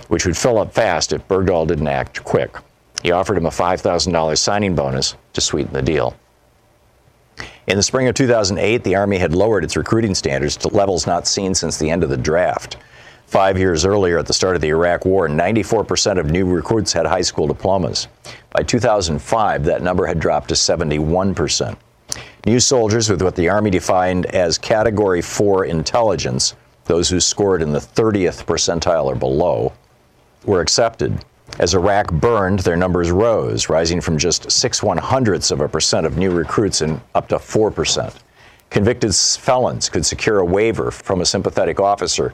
[0.08, 2.56] which would fill up fast if Bergdahl didn't act quick.
[3.02, 6.16] He offered him a $5,000 signing bonus to sweeten the deal.
[7.68, 11.28] In the spring of 2008, the Army had lowered its recruiting standards to levels not
[11.28, 12.78] seen since the end of the draft.
[13.32, 17.06] Five years earlier, at the start of the Iraq War, 94% of new recruits had
[17.06, 18.10] high school diplomas.
[18.50, 21.78] By 2005, that number had dropped to 71%.
[22.46, 27.72] New soldiers with what the Army defined as Category 4 intelligence, those who scored in
[27.72, 29.72] the 30th percentile or below,
[30.44, 31.24] were accepted.
[31.58, 36.06] As Iraq burned, their numbers rose, rising from just 6 one hundredths of a percent
[36.06, 38.14] of new recruits and up to 4%.
[38.70, 42.34] Convicted felons could secure a waiver from a sympathetic officer,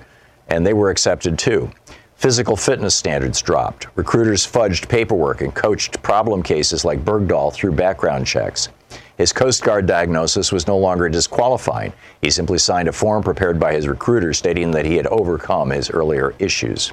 [0.50, 1.70] and they were accepted too.
[2.16, 3.88] Physical fitness standards dropped.
[3.96, 8.70] Recruiters fudged paperwork and coached problem cases like Bergdahl through background checks.
[9.18, 11.94] His Coast Guard diagnosis was no longer disqualifying.
[12.22, 15.90] He simply signed a form prepared by his recruiter stating that he had overcome his
[15.90, 16.92] earlier issues.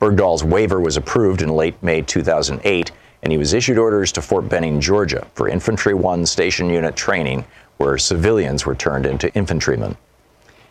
[0.00, 2.90] Bergdahl's waiver was approved in late May 2008,
[3.22, 7.44] and he was issued orders to Fort Benning, Georgia, for Infantry 1 Station Unit training,
[7.76, 9.96] where civilians were turned into infantrymen.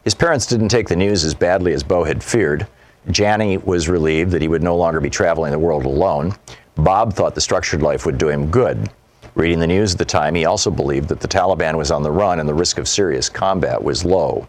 [0.04, 2.68] His parents didn't take the news as badly as Bowe had feared.
[3.14, 6.36] Jani was relieved that he would no longer be traveling the world alone.
[6.76, 8.90] Bob thought the structured life would do him good.
[9.36, 12.12] Reading the news at the time, he also believed that the Taliban was on the
[12.12, 14.48] run and the risk of serious combat was low.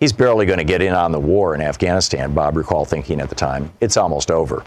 [0.00, 3.28] He's barely going to get in on the war in Afghanistan, Bob recalled thinking at
[3.28, 3.72] the time.
[3.80, 4.64] It's almost over.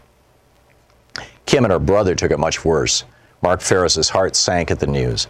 [1.45, 3.05] Kim and her brother took it much worse.
[3.41, 5.27] Mark Ferris's heart sank at the news.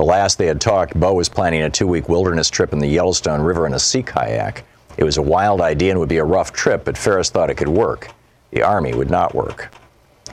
[0.00, 2.86] The last they had talked, Bowe was planning a two week wilderness trip in the
[2.86, 4.64] Yellowstone River in a sea kayak.
[4.96, 7.58] It was a wild idea and would be a rough trip, but Ferris thought it
[7.58, 8.08] could work.
[8.50, 9.70] The Army would not work.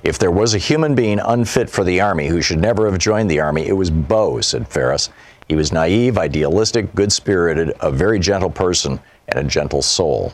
[0.03, 3.29] If there was a human being unfit for the Army who should never have joined
[3.29, 5.09] the Army, it was Bowe, said Ferris.
[5.49, 10.31] He was naive, idealistic, good spirited, a very gentle person, and a gentle soul.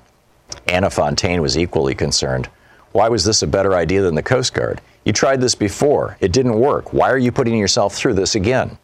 [0.67, 2.49] Anna Fontaine was equally concerned.
[2.91, 4.79] Why was this a better idea than the Coast Guard?
[5.05, 6.17] You tried this before.
[6.19, 6.93] It didn't work.
[6.93, 8.77] Why are you putting yourself through this again?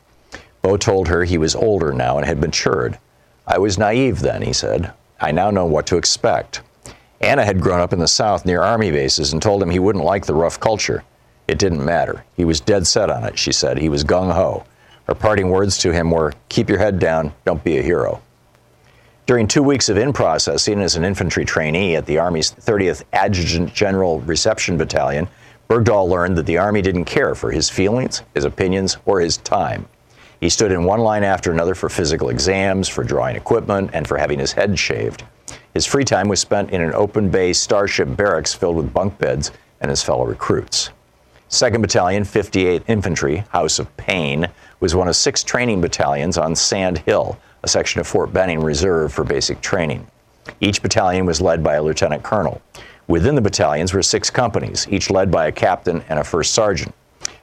[0.61, 2.97] Bowe told her he was older now and had matured.
[3.47, 4.93] I was naive then, he said.
[5.19, 6.61] I now know what to expect.
[7.21, 10.05] Anna had grown up in the South near Army bases and told him he wouldn't
[10.05, 11.03] like the rough culture.
[11.47, 12.23] It didn't matter.
[12.37, 13.77] He was dead set on it, she said.
[13.77, 14.65] He was gung ho.
[15.07, 18.21] Her parting words to him were Keep your head down, don't be a hero.
[19.25, 23.73] During two weeks of in processing as an infantry trainee at the Army's 30th Adjutant
[23.73, 25.27] General Reception Battalion,
[25.69, 29.87] Bergdahl learned that the Army didn't care for his feelings, his opinions, or his time.
[30.39, 34.17] He stood in one line after another for physical exams, for drawing equipment, and for
[34.17, 35.23] having his head shaved.
[35.73, 39.51] His free time was spent in an open bay starship barracks filled with bunk beds
[39.81, 40.91] and his fellow recruits.
[41.49, 44.47] 2nd Battalion, 58th Infantry, House of Pain,
[44.79, 49.13] was one of six training battalions on Sand Hill, a section of Fort Benning reserved
[49.13, 50.05] for basic training.
[50.61, 52.61] Each battalion was led by a lieutenant colonel.
[53.07, 56.93] Within the battalions were six companies, each led by a captain and a first sergeant.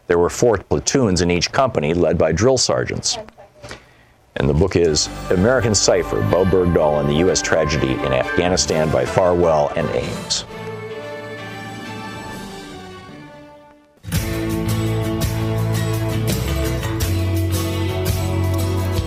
[0.06, 3.18] There were four platoons in each company, led by drill sergeants.
[4.36, 7.40] And the book is American Cipher Bowe Bergdahl and the U.S.
[7.40, 10.44] Tragedy in Afghanistan by Farwell and Ames.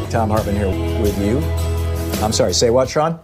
[0.09, 1.37] Thom Hartmann here with you.
[2.23, 3.19] I'm sorry, say what, Sean?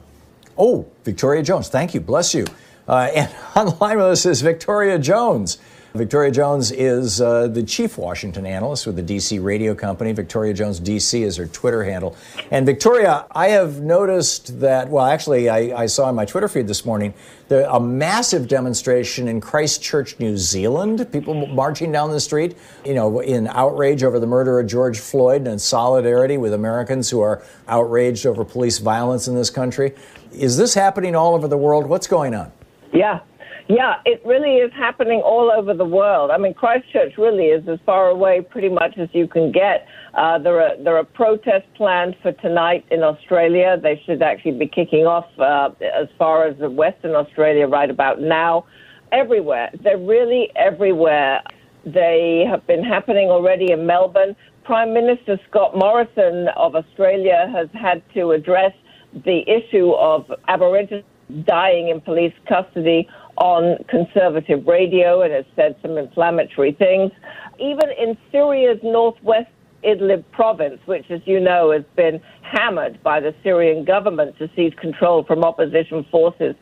[0.56, 1.68] Oh, Victoria Jones.
[1.68, 2.00] Thank you.
[2.00, 2.46] Bless you.
[2.88, 5.58] Uh, and online with us is Victoria Jones.
[5.96, 10.12] Victoria Jones is uh, the chief Washington analyst with the DC radio company.
[10.12, 12.18] Victoria Jones DC is her Twitter handle.
[12.52, 16.68] And Victoria, I have noticed that, well, actually, I, I saw in my Twitter feed
[16.68, 17.14] this morning
[17.50, 21.08] a massive demonstration in Christchurch, New Zealand.
[21.14, 25.38] People marching down the street, you know, in outrage over the murder of George Floyd
[25.38, 29.94] and in solidarity with Americans who are outraged over police violence in this country.
[30.34, 31.86] Is this happening all over the world?
[31.86, 32.52] What's going on?
[32.92, 33.22] Yeah,
[33.68, 36.30] yeah, it really is happening all over the world.
[36.30, 39.88] I mean, Christchurch really is as far away pretty much as you can get.
[40.14, 43.78] Uh, there are there are protests planned for tonight in Australia.
[43.82, 48.66] They should actually be kicking off uh, as far as Western Australia right about now.
[49.12, 51.42] Everywhere, they're really everywhere.
[51.86, 54.36] They have been happening already in Melbourne.
[54.64, 58.74] Prime Minister Scott Morrison of Australia has had to address
[59.14, 61.06] the issue of Aboriginals
[61.46, 67.12] dying in police custody on conservative radio and has said some inflammatory things.
[67.60, 69.50] Even in Syria's northwest
[69.84, 74.74] Idlib province, which, as you know, has been hammered by the Syrian government to seize
[74.80, 76.56] control from opposition forces,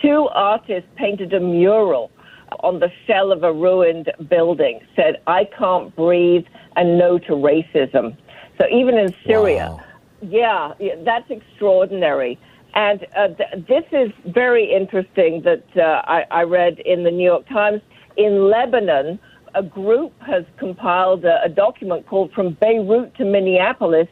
[0.00, 2.10] two artists painted a mural
[2.60, 6.46] on the shell of a ruined building, said, I can't breathe
[6.76, 8.16] and no to racism.
[8.60, 9.84] So even in Syria, wow.
[10.22, 12.38] yeah, yeah, that's extraordinary.
[12.74, 17.24] And uh, th- this is very interesting that uh, I-, I, read in the New
[17.24, 17.80] York Times.
[18.16, 19.18] In Lebanon,
[19.54, 24.08] a group has compiled a, a document called From Beirut to Minneapolis,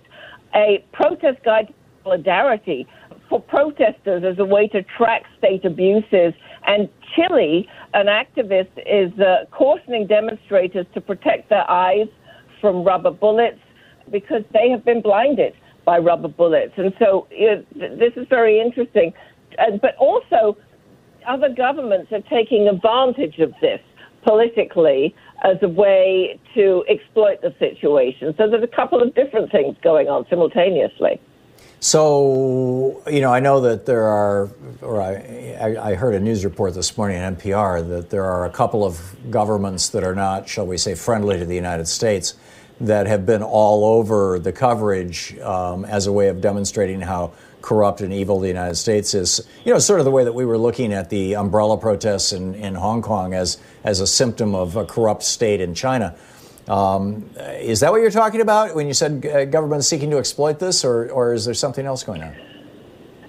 [0.55, 2.87] a protest guide to solidarity
[3.29, 6.33] for protesters as a way to track state abuses.
[6.67, 12.09] And Chile, an activist, is uh, cautioning demonstrators to protect their eyes
[12.61, 13.61] from rubber bullets
[14.11, 15.55] because they have been blinded
[15.89, 16.75] by rubber bullets.
[16.77, 19.15] And so you know, th- this is very interesting.
[19.57, 20.59] But also,
[21.27, 23.81] other governments are taking advantage of this
[24.23, 25.15] politically
[25.45, 28.35] as a way to exploit the situation.
[28.37, 31.23] So there's a couple of different things going on simultaneously.
[31.81, 34.51] So, you know, I know that there are,
[34.83, 38.51] or I, I heard a news report this morning on NPR that there are a
[38.51, 42.35] couple of governments that are not, shall we say, friendly to the United States
[42.81, 48.01] that have been all over the coverage um, as a way of demonstrating how corrupt
[48.01, 49.47] and evil the United States is.
[49.65, 52.55] You know, sort of the way that we were looking at the umbrella protests in,
[52.55, 56.17] in Hong Kong as, as a symptom of a corrupt state in China.
[56.69, 60.59] Um, is that what you're talking about when you said uh, government seeking to exploit
[60.59, 62.35] this, or, or is there something else going on?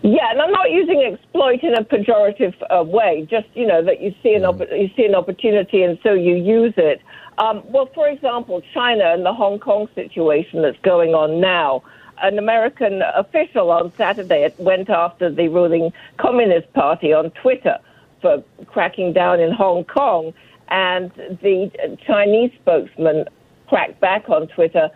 [0.01, 3.27] Yeah, and I'm not using exploit in a pejorative uh, way.
[3.29, 6.35] Just you know that you see an op- you see an opportunity, and so you
[6.35, 7.01] use it.
[7.39, 11.83] Um, well, for example, China and the Hong Kong situation that's going on now.
[12.21, 17.77] An American official on Saturday went after the ruling Communist Party on Twitter
[18.21, 20.33] for cracking down in Hong Kong
[20.69, 21.11] and
[21.41, 23.25] the Chinese spokesman
[23.67, 24.89] cracked back on Twitter,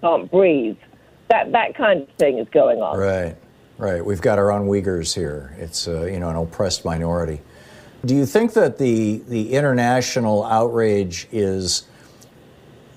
[0.00, 0.76] can't breathe.
[1.28, 2.98] That that kind of thing is going on.
[2.98, 3.36] Right,
[3.78, 4.04] right.
[4.04, 5.54] We've got our own Uyghurs here.
[5.58, 7.40] It's uh, you know an oppressed minority.
[8.04, 11.84] Do you think that the the international outrage is?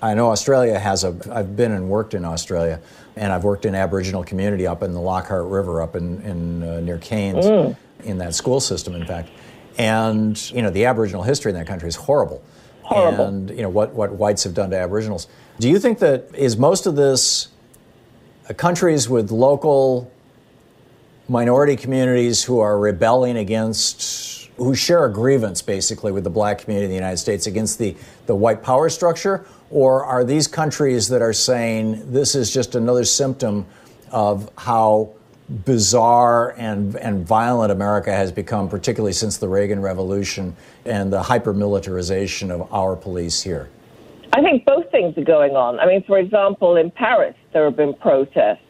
[0.00, 1.16] I know Australia has a.
[1.32, 2.80] I've been and worked in Australia,
[3.16, 6.80] and I've worked in Aboriginal community up in the Lockhart River, up in, in uh,
[6.80, 7.76] near Cairns, mm.
[8.04, 9.30] in that school system, in fact.
[9.78, 12.42] And you know, the Aboriginal history in that country is horrible.
[12.82, 13.26] Horrible.
[13.26, 15.28] And you know what, what whites have done to Aboriginals.
[15.58, 17.48] Do you think that is most of this
[18.48, 20.10] uh, countries with local
[21.28, 26.84] minority communities who are rebelling against, who share a grievance basically with the black community
[26.84, 27.96] in the United States against the,
[28.26, 29.46] the white power structure?
[29.70, 33.66] Or are these countries that are saying this is just another symptom
[34.10, 35.10] of how
[35.64, 40.54] bizarre and, and violent America has become, particularly since the Reagan Revolution
[40.84, 43.70] and the hyper militarization of our police here?
[44.32, 45.80] I think both things are going on.
[45.80, 48.60] I mean, for example, in Paris, there have been protests.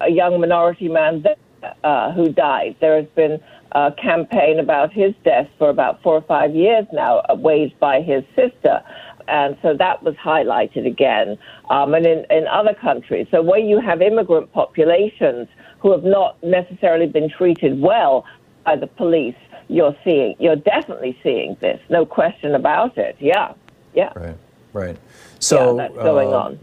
[0.00, 1.36] A young minority man there,
[1.82, 2.76] uh, who died.
[2.80, 3.40] There has been
[3.76, 8.00] a campaign about his death for about four or five years now, uh, waged by
[8.00, 8.82] his sister.
[9.28, 11.36] And so that was highlighted again.
[11.68, 15.48] Um, and in, in other countries, so where you have immigrant populations
[15.80, 18.24] who have not necessarily been treated well
[18.64, 19.36] by the police,
[19.68, 23.16] you're seeing, you're definitely seeing this, no question about it.
[23.20, 23.52] Yeah,
[23.92, 24.12] yeah.
[24.16, 24.38] Right,
[24.72, 24.96] right.
[25.38, 26.58] So yeah, that's going uh, on.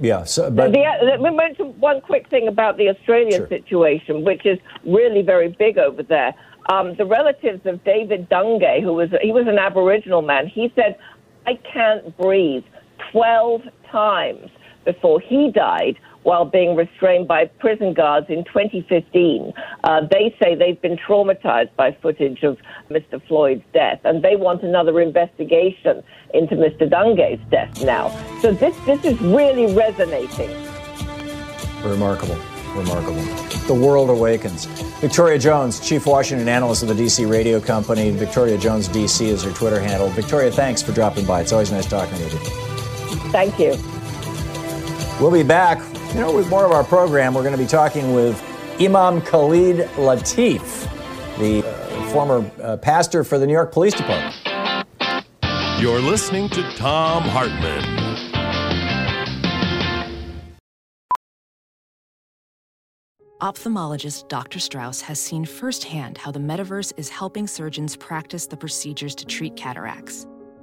[0.00, 3.48] Yeah, so, but the, the, let me mention one quick thing about the Australian Sure.
[3.48, 6.34] situation, which is really very big over there.
[6.72, 10.96] Um, the relatives of David Dungay, who was he was an Aboriginal man, he said,
[11.46, 12.64] "I can't breathe."
[13.12, 14.48] Twelve times
[14.84, 19.52] before he died while being restrained by prison guards in 2015.
[19.84, 22.58] Uh, they say they've been traumatized by footage of
[22.90, 23.20] Mr.
[23.26, 26.02] Floyd's death, and they want another investigation
[26.34, 26.88] into Mr.
[26.88, 28.08] Dungay's death now.
[28.40, 30.50] So this this is really resonating.
[31.82, 32.38] Remarkable.
[32.74, 33.22] Remarkable.
[33.66, 34.66] The world awakens.
[35.00, 38.10] Victoria Jones, Chief Washington Analyst of the DC Radio Company.
[38.10, 40.08] Victoria Jones DC is her Twitter handle.
[40.10, 41.40] Victoria, thanks for dropping by.
[41.40, 42.38] It's always nice talking with you.
[43.32, 43.76] Thank you.
[45.20, 45.80] We'll be back,
[46.14, 47.34] you know, with more of our program.
[47.34, 48.42] We're going to be talking with
[48.80, 50.88] Imam Khalid Latif,
[51.38, 54.34] the uh, former uh, pastor for the New York Police Department.
[55.80, 58.00] You're listening to Thom Hartmann.
[63.40, 64.58] Ophthalmologist Dr.
[64.58, 69.56] Strauss has seen firsthand how the metaverse is helping surgeons practice the procedures to treat
[69.56, 70.26] cataracts.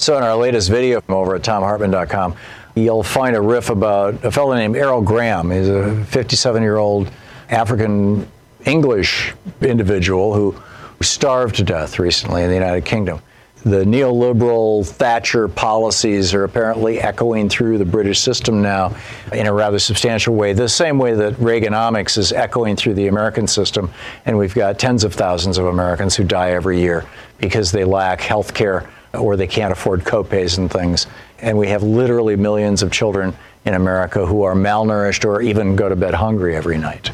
[0.00, 2.36] So, in our latest video over at thomhartmann.com,
[2.76, 5.50] you'll find a riff about a fellow named Errol Graham.
[5.50, 7.10] He's a 57 year old
[7.50, 8.28] African
[8.64, 10.54] English individual who
[11.00, 13.20] starved to death recently in the United Kingdom.
[13.64, 18.94] The neoliberal Thatcher policies are apparently echoing through the British system now
[19.32, 23.48] in a rather substantial way, the same way that Reaganomics is echoing through the American
[23.48, 23.90] system.
[24.26, 27.04] And we've got tens of thousands of Americans who die every year
[27.38, 31.06] because they lack health care or they can't afford copays and things.
[31.40, 33.34] And we have literally millions of children
[33.64, 37.10] in America who are malnourished or even go to bed hungry every night.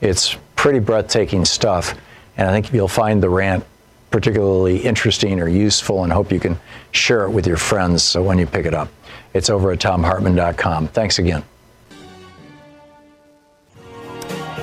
[0.00, 1.94] It's pretty breathtaking stuff.
[2.36, 3.64] And I think you'll find the rant
[4.10, 6.58] particularly interesting or useful and hope you can
[6.92, 8.88] share it with your friends so when you pick it up.
[9.34, 10.88] It's over at thomhartmann.com.
[10.88, 11.44] Thanks again.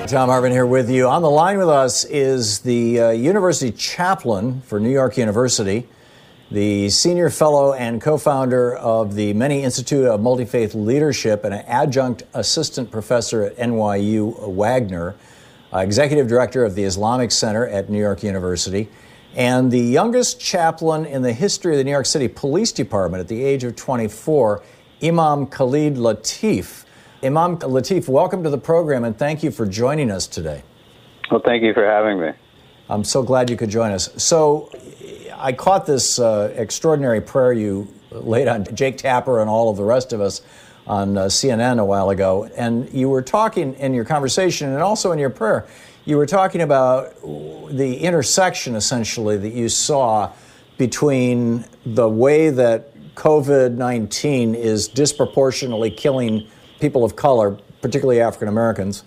[0.06, 1.08] Thom Hartmann here with you.
[1.08, 5.88] On the line with us is the uh, university chaplain for New York University,
[6.50, 11.52] the senior fellow and co founder of the Many Institute of Multi Faith Leadership, and
[11.52, 15.16] an adjunct assistant professor at NYU Wagner,
[15.72, 18.88] uh, executive director of the Islamic Center at New York University,
[19.34, 23.28] and the youngest chaplain in the history of the New York City Police Department at
[23.28, 24.62] the age of 24,
[25.02, 26.84] Imam Khalid Latif.
[27.24, 30.62] Imam Latif, welcome to the program and thank you for joining us today.
[31.30, 32.30] Well, thank you for having me.
[32.88, 34.10] I'm so glad you could join us.
[34.22, 34.70] So,
[35.38, 39.84] I caught this uh, extraordinary prayer you laid on Jake Tapper and all of the
[39.84, 40.40] rest of us
[40.86, 45.12] on uh, CNN a while ago, and you were talking in your conversation and also
[45.12, 45.66] in your prayer,
[46.04, 50.32] you were talking about the intersection essentially that you saw
[50.78, 56.46] between the way that COVID 19 is disproportionately killing
[56.80, 59.02] people of color, particularly African Americans,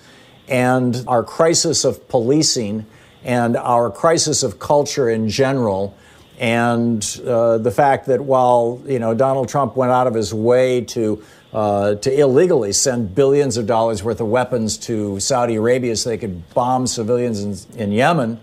[0.47, 2.85] and our crisis of policing
[3.23, 5.97] and our crisis of culture in general,
[6.39, 10.81] and uh, the fact that while you know Donald Trump went out of his way
[10.81, 11.23] to
[11.53, 16.17] uh, to illegally send billions of dollars worth of weapons to Saudi Arabia so they
[16.17, 18.39] could bomb civilians in, in Yemen,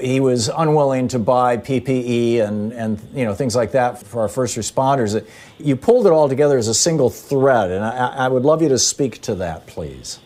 [0.00, 4.28] he was unwilling to buy PPE and, and you know things like that for our
[4.28, 5.26] first responders.
[5.58, 8.68] You pulled it all together as a single thread, and I, I would love you
[8.68, 10.20] to speak to that, please.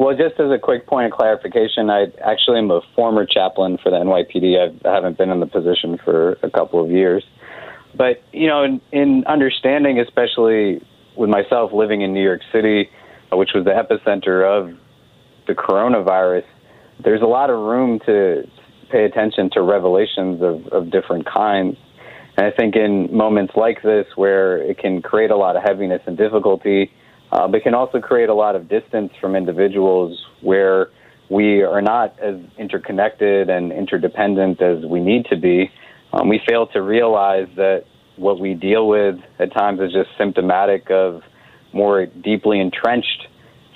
[0.00, 3.90] Well, just as a quick point of clarification, I actually am a former chaplain for
[3.90, 4.58] the NYPD.
[4.58, 7.22] I've, I haven't been in the position for a couple of years.
[7.94, 10.80] But, you know, in, in understanding, especially
[11.16, 12.88] with myself living in New York City,
[13.30, 14.74] which was the epicenter of
[15.46, 16.46] the coronavirus,
[17.04, 18.48] there's a lot of room to
[18.90, 21.76] pay attention to revelations of, of different kinds.
[22.38, 26.00] And I think in moments like this, where it can create a lot of heaviness
[26.06, 26.90] and difficulty,
[27.32, 30.90] uh, but can also create a lot of distance from individuals where
[31.28, 35.70] we are not as interconnected and interdependent as we need to be.
[36.12, 37.84] Um, we fail to realize that
[38.16, 41.22] what we deal with at times is just symptomatic of
[41.72, 43.28] more deeply entrenched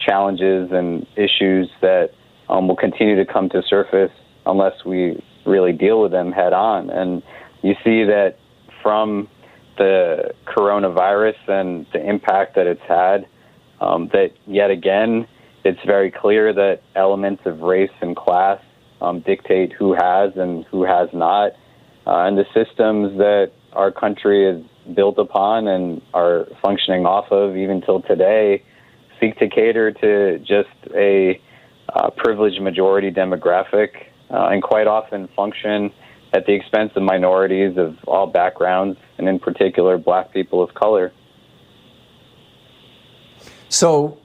[0.05, 2.11] challenges and issues that
[2.49, 4.11] um, will continue to come to surface
[4.47, 6.91] unless we really deal with them head on.
[6.91, 7.23] And
[7.63, 8.37] you see that
[8.83, 9.29] from
[9.79, 13.27] the coronavirus and the impact that it's had,
[13.85, 15.27] um, that yet again,
[15.65, 18.61] it's very clear that elements of race and class
[19.01, 21.53] um, dictate who has and who has not.
[22.07, 24.65] Uh, and the systems that our country is
[24.95, 28.63] built upon and are functioning off of, even till today,
[29.21, 31.41] seek to cater to just a
[31.95, 33.89] uh, privileged majority demographic
[34.31, 35.93] uh, and quite often function
[36.35, 41.13] at the expense of minorities of all backgrounds, and in particular, black people of color.
[43.69, 44.19] So,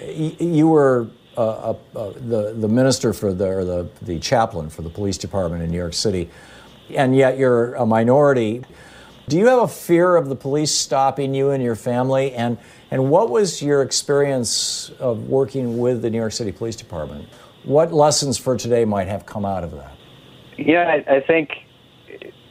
[0.00, 4.82] you were uh, uh, uh, the the minister for the or the the chaplain for
[4.82, 6.28] the police department in New York City,
[6.94, 8.62] and yet you're a minority.
[9.28, 12.32] Do you have a fear of the police stopping you and your family?
[12.34, 12.58] And
[12.90, 17.28] and what was your experience of working with the New York City Police Department?
[17.62, 19.92] What lessons for today might have come out of that?
[20.58, 21.50] Yeah, I, I think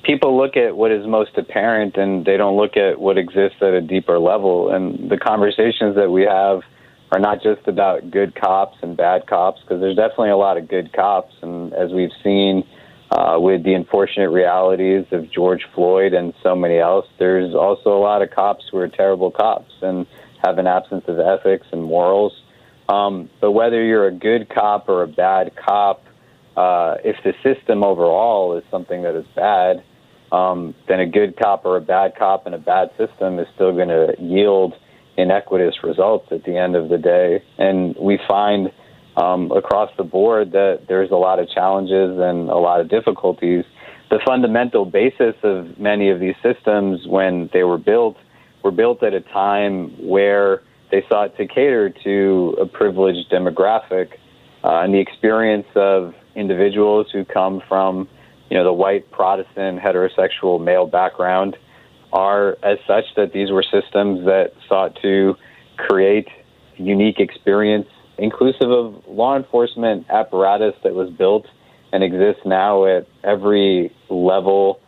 [0.03, 3.73] people look at what is most apparent and they don't look at what exists at
[3.73, 4.73] a deeper level.
[4.73, 6.61] And the conversations that we have
[7.11, 10.67] are not just about good cops and bad cops, because there's definitely a lot of
[10.67, 11.33] good cops.
[11.41, 12.63] And as we've seen
[13.11, 18.01] uh, with the unfortunate realities of George Floyd and so many else, there's also a
[18.01, 20.05] lot of cops who are terrible cops and
[20.43, 22.33] have an absence of ethics and morals.
[22.87, 26.03] Um, but whether you're a good cop or a bad cop,
[26.59, 29.81] uh, if the system overall is something that is bad,
[30.33, 33.71] um, then a good cop or a bad cop in a bad system is still
[33.71, 34.73] going to yield
[35.15, 37.41] inequitous results at the end of the day.
[37.57, 38.73] And we find
[39.15, 43.63] um, across the board that there's a lot of challenges and a lot of difficulties.
[44.09, 48.17] The fundamental basis of many of these systems, when they were built,
[48.65, 54.18] were built at a time where they sought to cater to a privileged demographic
[54.63, 58.07] uh, and the experience of individuals who come from,
[58.49, 61.57] you know, the white Protestant heterosexual male background
[62.11, 65.35] are as such that these were systems that sought to
[65.77, 66.27] create
[66.77, 67.87] unique experience
[68.19, 71.45] inclusive of law enforcement apparatus that was built
[71.91, 74.79] and exists now at every level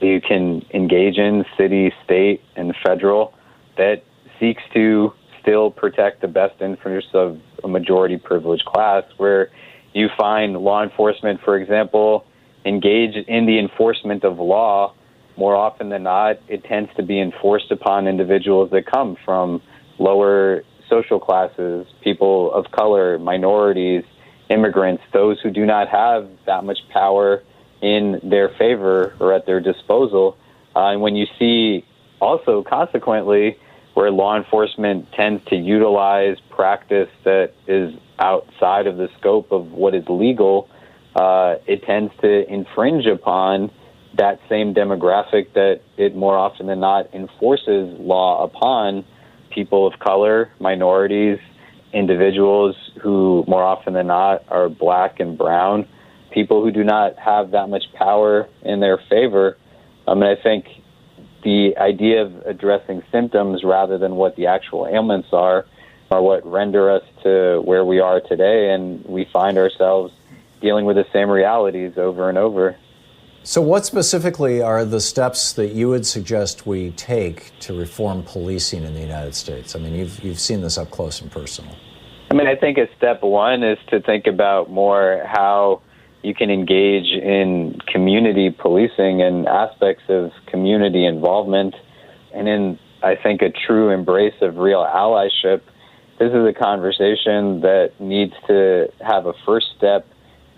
[0.00, 3.34] you can engage in, city, state, and federal,
[3.76, 4.02] that
[4.38, 9.50] seeks to still protect the best interests of a majority privileged class, where
[9.92, 12.24] you find law enforcement, for example,
[12.64, 14.94] engage in the enforcement of law
[15.36, 19.62] more often than not, it tends to be enforced upon individuals that come from
[19.98, 24.04] lower social classes, people of color, minorities,
[24.50, 27.42] immigrants, those who do not have that much power
[27.80, 30.36] in their favor or at their disposal.
[30.76, 31.84] Uh, and when you see
[32.20, 33.56] also, consequently,
[33.94, 39.94] where law enforcement tends to utilize practice that is outside of the scope of what
[39.94, 40.68] is legal,
[41.16, 43.70] uh, it tends to infringe upon
[44.18, 49.06] that same demographic that it more often than not enforces law upon
[49.48, 51.38] people of color, minorities,
[51.94, 55.88] individuals who more often than not are black and brown,
[56.30, 59.56] people who do not have that much power in their favor.
[60.06, 60.66] I mean, I think
[61.42, 65.64] the idea of addressing symptoms rather than what the actual ailments are
[66.10, 70.12] are what render us to where we are today, and we find ourselves
[70.60, 72.76] dealing with the same realities over and over.
[73.42, 78.82] So, what specifically are the steps that you would suggest we take to reform policing
[78.82, 79.74] in the United States?
[79.74, 81.74] I mean, you've, you've seen this up close and personal.
[82.30, 85.80] I mean, I think a step one is to think about more how
[86.22, 91.74] you can engage in community policing and aspects of community involvement.
[92.34, 95.62] And in, I think, a true embrace of real allyship,
[96.20, 100.06] this is a conversation that needs to have a first step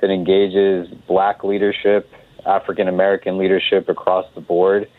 [0.01, 2.13] that engages black leadership
[2.45, 4.91] African American leadership across the board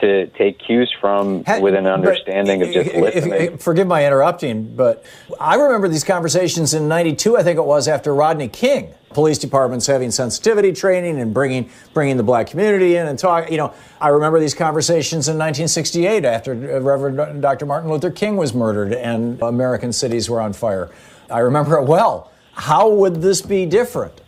[0.00, 3.32] to take cues from with an understanding but, of just listening.
[3.32, 5.04] If, if, forgive my interrupting, but
[5.40, 8.94] I remember these conversations in 92, I think it was, after Rodney King.
[9.14, 13.50] Police departments having sensitivity training and bringing bringing the black community in and talk.
[13.50, 17.66] You know, I remember these conversations in 1968 after uh, Reverend Dr.
[17.66, 20.90] Martin Luther King was murdered and American cities were on fire.
[21.30, 22.30] I remember it well.
[22.54, 24.20] How would this be different?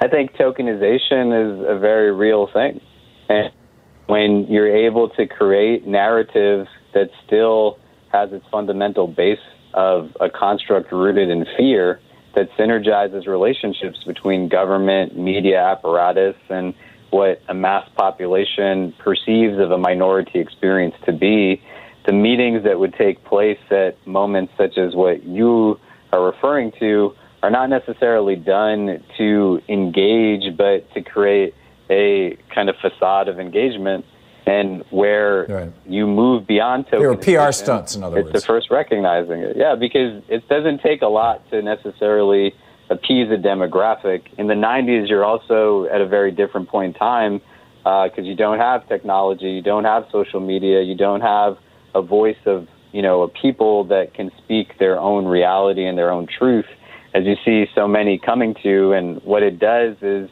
[0.00, 2.80] I think tokenization is a very real thing.
[3.28, 3.52] And
[4.06, 7.78] when you're able to create narratives that still
[8.12, 9.38] has its fundamental base
[9.74, 12.00] of a construct rooted in fear
[12.34, 16.74] that synergizes relationships between government, media apparatus, and
[17.10, 21.62] what a mass population perceives of a minority experience to be,
[22.06, 25.78] the meetings that would take place at moments such as what you
[26.12, 31.54] are referring to are not necessarily done to engage, but to create
[31.90, 34.04] a kind of facade of engagement.
[34.44, 35.72] And where right.
[35.86, 38.40] you move beyond tokenization, There were PR stunts, in other it's words.
[38.40, 39.56] the first recognizing it.
[39.56, 42.52] Yeah, because it doesn't take a lot to necessarily
[42.90, 44.22] appease a demographic.
[44.38, 47.40] In the 90s, you're also at a very different point in time
[47.82, 51.56] because uh, you don't have technology, you don't have social media, you don't have
[51.94, 56.10] a voice of you know a people that can speak their own reality and their
[56.10, 56.66] own truth
[57.14, 58.92] as you see so many coming to.
[58.92, 60.30] And what it does is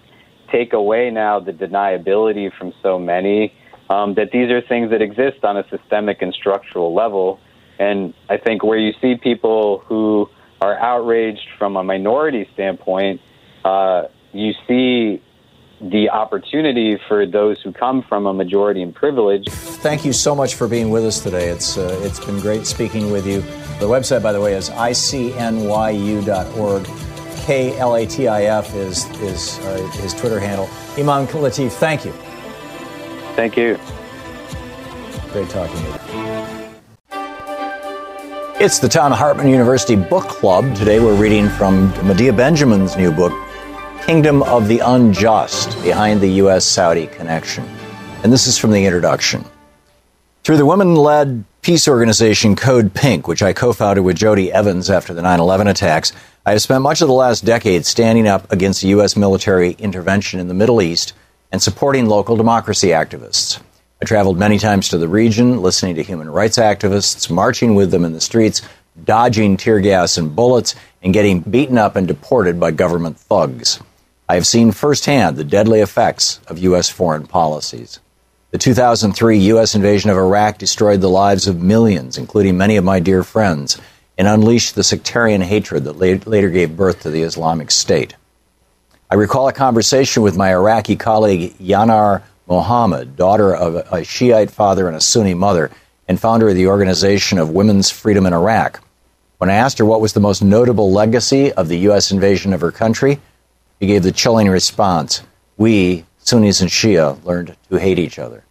[0.50, 3.52] take away now the deniability from so many
[3.90, 7.40] um, that these are things that exist on a systemic and structural level.
[7.78, 10.30] And I think where you see people who
[10.60, 13.20] are outraged from a minority standpoint,
[13.64, 15.20] uh, you see
[15.80, 19.48] the opportunity for those who come from a majority in privilege.
[19.48, 21.48] Thank you so much for being with us today.
[21.48, 23.40] It's uh, it's been great speaking with you.
[23.80, 26.26] The website, by the way, is icnyu.org.
[27.46, 30.68] K L A T I F is is uh, his Twitter handle.
[30.98, 32.12] Imam Latif, thank you.
[33.40, 33.78] Thank you.
[35.32, 35.94] Great talking to you.
[38.60, 40.76] It's the Thom Hartmann University Book Club.
[40.76, 43.32] Today we're reading from Medea Benjamin's new book,
[44.04, 46.66] Kingdom of the Unjust Behind the U.S.
[46.66, 47.64] Saudi Connection.
[48.22, 49.42] And this is from the introduction.
[50.44, 54.90] Through the women led peace organization Code Pink, which I co founded with Jodie Evans
[54.90, 56.12] after the 9 11 attacks,
[56.44, 59.16] I have spent much of the last decade standing up against U.S.
[59.16, 61.14] military intervention in the Middle East
[61.52, 63.60] and supporting local democracy activists.
[64.02, 68.04] I traveled many times to the region, listening to human rights activists, marching with them
[68.04, 68.62] in the streets,
[69.04, 73.80] dodging tear gas and bullets, and getting beaten up and deported by government thugs.
[74.28, 76.88] I have seen firsthand the deadly effects of U.S.
[76.88, 77.98] foreign policies.
[78.52, 79.74] The 2003 U.S.
[79.74, 83.80] invasion of Iraq destroyed the lives of millions, including many of my dear friends,
[84.16, 88.16] and unleashed the sectarian hatred that later gave birth to the Islamic State.
[89.12, 94.86] I recall a conversation with my Iraqi colleague Yanar Mohammed, daughter of a Shiite father
[94.86, 95.72] and a Sunni mother,
[96.06, 98.80] and founder of the Organization of Women's Freedom in Iraq.
[99.38, 102.12] When I asked her what was the most notable legacy of the U.S.
[102.12, 103.18] invasion of her country,
[103.80, 105.24] she gave the chilling response
[105.56, 108.44] We, Sunnis and Shia, learned to hate each other.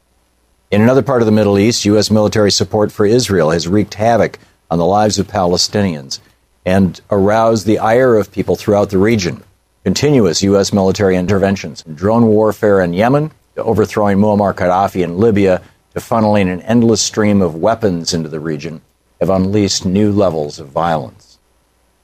[0.72, 2.12] In another part of the Middle East, U.S.
[2.12, 4.40] military support for Israel has wreaked havoc
[4.70, 6.20] on the lives of Palestinians
[6.66, 9.42] and aroused the ire of people throughout the region.
[9.90, 10.72] Continuous U.S.
[10.72, 15.64] military interventions, drone warfare in Yemen, to overthrowing Muammar Gaddafi in Libya,
[15.96, 18.82] to funneling an endless stream of weapons into the region,
[19.20, 21.40] have unleashed new levels of violence.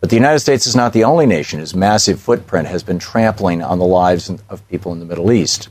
[0.02, 3.62] But the United States is not the only nation whose massive footprint has been trampling
[3.62, 5.70] on the lives of people in the Middle East.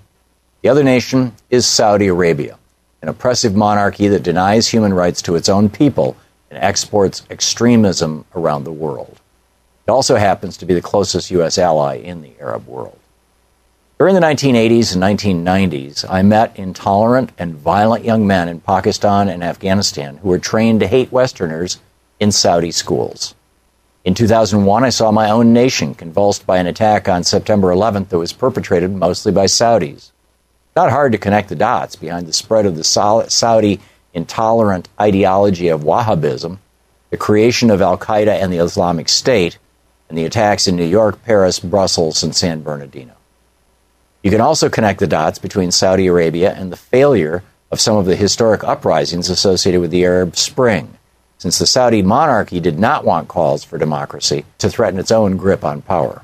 [0.62, 2.58] The other nation is Saudi Arabia
[3.02, 6.16] an oppressive monarchy that denies human rights to its own people
[6.48, 9.20] and exports extremism around the world.
[9.86, 11.58] It also happens to be the closest U.S.
[11.58, 12.98] ally in the Arab world.
[13.98, 15.02] During the 1980s and
[15.46, 20.80] 1990s, I met intolerant and violent young men in Pakistan and Afghanistan who were trained
[20.80, 21.78] to hate Westerners
[22.18, 23.34] in Saudi schools.
[24.04, 28.18] In 2001, I saw my own nation convulsed by an attack on September 11th that
[28.18, 30.10] was perpetrated mostly by Saudis.
[30.74, 33.80] Not hard to connect the dots behind the spread of the Saudi
[34.12, 36.58] intolerant ideology of Wahhabism,
[37.10, 39.58] the creation of Al Qaeda and the Islamic State,
[40.08, 43.14] and the attacks in New York, Paris, Brussels, and San Bernardino.
[44.22, 48.06] You can also connect the dots between Saudi Arabia and the failure of some of
[48.06, 50.96] the historic uprisings associated with the Arab Spring,
[51.38, 55.64] since the Saudi monarchy did not want calls for democracy to threaten its own grip
[55.64, 56.22] on power.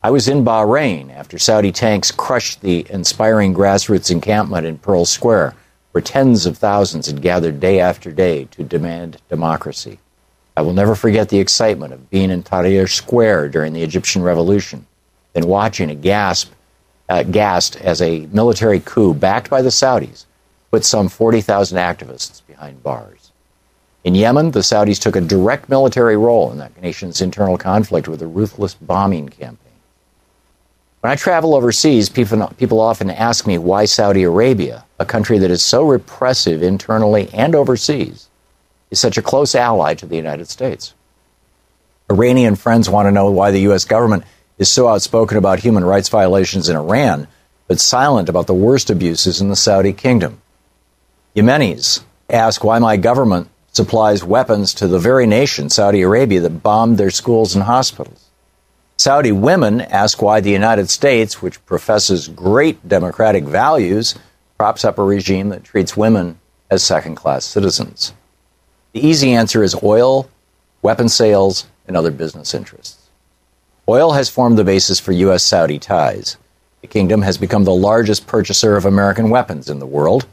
[0.00, 5.54] I was in Bahrain after Saudi tanks crushed the inspiring grassroots encampment in Pearl Square,
[5.90, 9.98] where tens of thousands had gathered day after day to demand democracy.
[10.58, 14.84] I will never forget the excitement of being in Tahrir Square during the Egyptian Revolution,
[15.36, 16.50] and watching a gasp,
[17.08, 20.24] uh, gassed as a military coup backed by the Saudis
[20.72, 23.30] put some 40,000 activists behind bars.
[24.02, 28.20] In Yemen, the Saudis took a direct military role in that nation's internal conflict with
[28.20, 29.58] a ruthless bombing campaign.
[31.02, 35.52] When I travel overseas, people, people often ask me why Saudi Arabia, a country that
[35.52, 38.27] is so repressive internally and overseas,
[38.90, 40.94] is such a close ally to the United States.
[42.10, 43.84] Iranian friends want to know why the U.S.
[43.84, 44.24] government
[44.58, 47.28] is so outspoken about human rights violations in Iran,
[47.66, 50.40] but silent about the worst abuses in the Saudi kingdom.
[51.36, 56.98] Yemenis ask why my government supplies weapons to the very nation, Saudi Arabia, that bombed
[56.98, 58.24] their schools and hospitals.
[58.96, 64.16] Saudi women ask why the United States, which professes great democratic values,
[64.56, 68.12] props up a regime that treats women as second class citizens.
[68.98, 70.28] The easy answer is oil,
[70.82, 73.08] weapon sales, and other business interests.
[73.88, 75.44] Oil has formed the basis for U.S.
[75.44, 76.36] Saudi ties.
[76.80, 80.26] The kingdom has become the largest purchaser of American weapons in the world,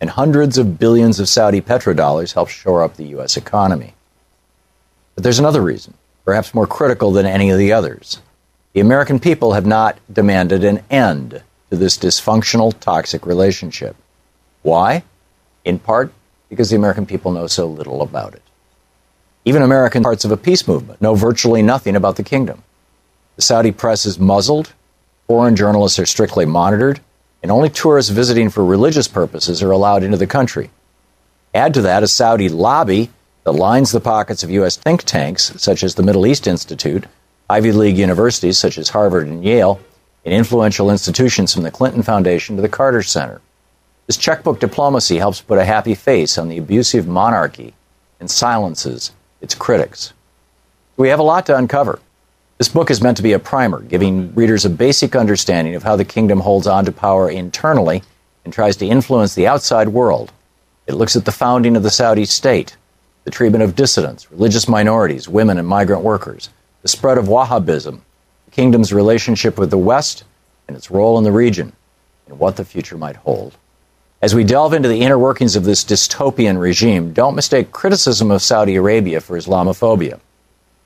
[0.00, 3.36] and hundreds of billions of Saudi petrodollars help shore up the U.S.
[3.36, 3.92] economy.
[5.14, 5.92] But there's another reason
[6.24, 8.22] perhaps more critical than any of the others.
[8.72, 13.94] The American people have not demanded an end to this dysfunctional, toxic relationship.
[14.62, 15.02] Why?
[15.66, 16.14] In part
[16.48, 18.42] because the American people know so little about it.
[19.44, 22.62] Even American parts of a peace movement know virtually nothing about the kingdom.
[23.36, 24.72] The Saudi press is muzzled,
[25.26, 27.00] foreign journalists are strictly monitored,
[27.42, 30.70] and only tourists visiting for religious purposes are allowed into the country.
[31.54, 33.10] Add to that a Saudi lobby
[33.44, 34.76] that lines the pockets of U.S.
[34.76, 37.06] think tanks, such as the Middle East Institute,
[37.48, 39.80] Ivy League universities, such as Harvard and Yale,
[40.24, 43.40] and influential institutions from the Clinton Foundation to the Carter Center.
[44.06, 47.74] This checkbook diplomacy helps put a happy face on the abusive monarchy
[48.20, 50.12] and silences its critics.
[50.96, 51.98] We have a lot to uncover.
[52.58, 55.96] This book is meant to be a primer, giving readers a basic understanding of how
[55.96, 58.02] the kingdom holds on to power internally
[58.44, 60.32] and tries to influence the outside world.
[60.86, 62.76] It looks at the founding of the Saudi state,
[63.24, 66.48] the treatment of dissidents, religious minorities, women, and migrant workers,
[66.82, 68.00] the spread of Wahhabism,
[68.44, 70.22] the kingdom's relationship with the West,
[70.68, 71.72] and its role in the region,
[72.28, 73.56] and what the future might hold.
[74.22, 78.40] As we delve into the inner workings of this dystopian regime, don't mistake criticism of
[78.40, 80.18] Saudi Arabia for Islamophobia.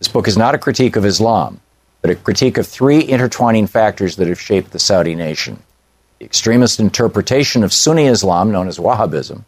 [0.00, 1.60] This book is not a critique of Islam,
[2.02, 5.62] but a critique of three intertwining factors that have shaped the Saudi nation
[6.18, 9.42] the extremist interpretation of Sunni Islam, known as Wahhabism,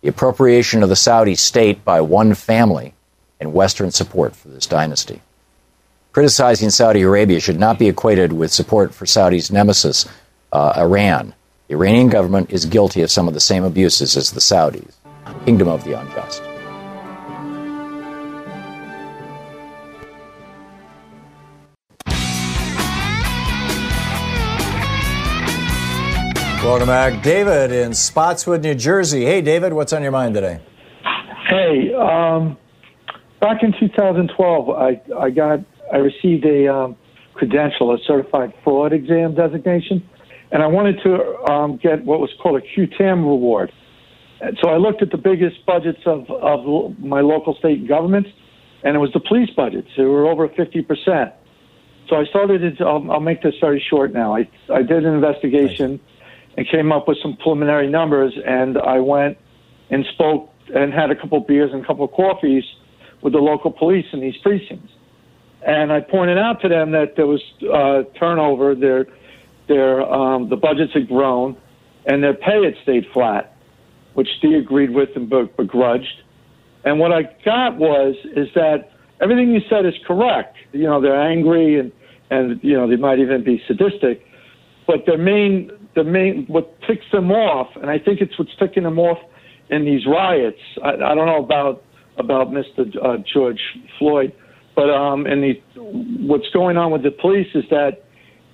[0.00, 2.92] the appropriation of the Saudi state by one family,
[3.38, 5.22] and Western support for this dynasty.
[6.10, 10.08] Criticizing Saudi Arabia should not be equated with support for Saudi's nemesis,
[10.52, 11.34] uh, Iran.
[11.68, 14.94] The Iranian government is guilty of some of the same abuses as the Saudis,
[15.44, 16.42] kingdom of the unjust.
[26.64, 27.22] Welcome back.
[27.22, 29.26] David in Spotswood, New Jersey.
[29.26, 30.60] Hey, David, what's on your mind today?
[31.50, 32.56] Hey, um,
[33.42, 35.60] back in 2012, I, I got
[35.92, 36.96] I received a um,
[37.34, 40.08] credential, a certified fraud exam designation,
[40.50, 43.72] and I wanted to um, get what was called a qui tam reward.
[44.62, 48.30] So I looked at the biggest budgets of, of my local state governments,
[48.84, 49.88] and it was the police budgets.
[49.96, 51.32] They were over 50%.
[52.08, 54.36] So I started, I'll, I'll make this very short now.
[54.36, 56.00] I, I did an investigation
[56.56, 59.38] and came up with some preliminary numbers, and I went
[59.90, 62.64] and spoke and had a couple beers and a couple of coffees
[63.22, 64.92] with the local police in these precincts.
[65.66, 69.06] And I pointed out to them that there was uh, turnover, their,
[69.68, 71.56] their, um, the budgets had grown,
[72.06, 73.56] and their pay had stayed flat,
[74.14, 76.22] which they agreed with and begrudged.
[76.84, 78.90] And what I got was is that
[79.20, 80.56] everything you said is correct.
[80.72, 81.92] You know, they're angry and
[82.30, 84.22] and you know they might even be sadistic,
[84.86, 88.82] but their main the main what ticks them off, and I think it's what's ticking
[88.82, 89.18] them off
[89.70, 90.60] in these riots.
[90.82, 91.82] I, I don't know about
[92.18, 92.86] about Mr.
[93.02, 93.60] Uh, George
[93.98, 94.32] Floyd,
[94.76, 98.04] but um, and the what's going on with the police is that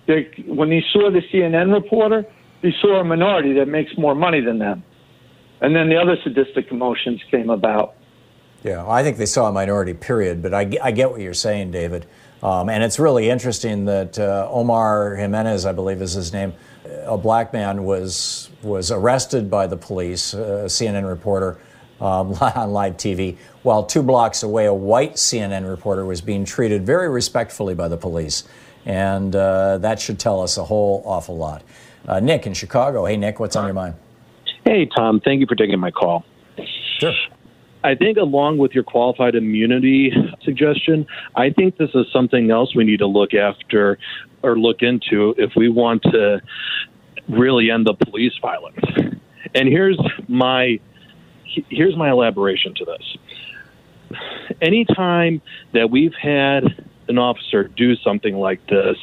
[0.06, 2.24] they, when they saw the CNN reporter,
[2.62, 4.82] they saw a minority that makes more money than them,
[5.60, 7.94] and then the other sadistic emotions came about.
[8.62, 10.40] Yeah, I think they saw a minority, period.
[10.40, 12.06] But I, I get what you're saying, David.
[12.42, 16.54] Um, and it's really interesting that uh, Omar Jimenez, I believe is his name,
[17.04, 21.58] a black man, was was arrested by the police, a CNN reporter,
[22.00, 26.84] um, on live TV, while two blocks away, a white CNN reporter was being treated
[26.84, 28.44] very respectfully by the police.
[28.86, 31.62] And uh, that should tell us a whole awful lot.
[32.06, 33.06] Uh, Nick in Chicago.
[33.06, 33.94] Hey, Nick, what's on your mind?
[34.64, 35.20] Hey, Thom.
[35.20, 36.24] Thank you for taking my call.
[36.98, 37.12] Sure.
[37.82, 40.12] I think, along with your qualified immunity
[40.42, 41.06] suggestion,
[41.36, 43.98] I think this is something else we need to look after
[44.42, 46.40] or look into if we want to
[47.28, 48.78] really end the police violence.
[49.54, 50.80] And here's my
[51.68, 54.20] here's my elaboration to this.
[54.60, 55.40] Anytime
[55.72, 58.96] that we've had an officer do something like this,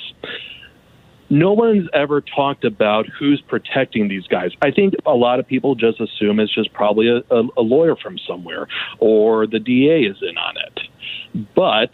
[1.32, 4.52] no one's ever talked about who's protecting these guys.
[4.62, 7.96] I think a lot of people just assume it's just probably a, a, a lawyer
[7.96, 8.68] from somewhere
[9.00, 11.48] or the DA is in on it.
[11.56, 11.94] But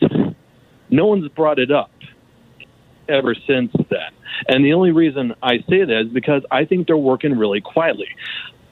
[0.89, 1.91] no one's brought it up
[3.07, 4.11] ever since then.
[4.47, 8.09] And the only reason I say that is because I think they're working really quietly.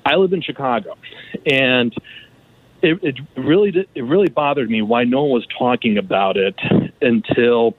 [0.04, 0.96] I live in Chicago,
[1.46, 1.94] and
[2.82, 6.56] it, it really it really bothered me why no one was talking about it
[7.06, 7.76] until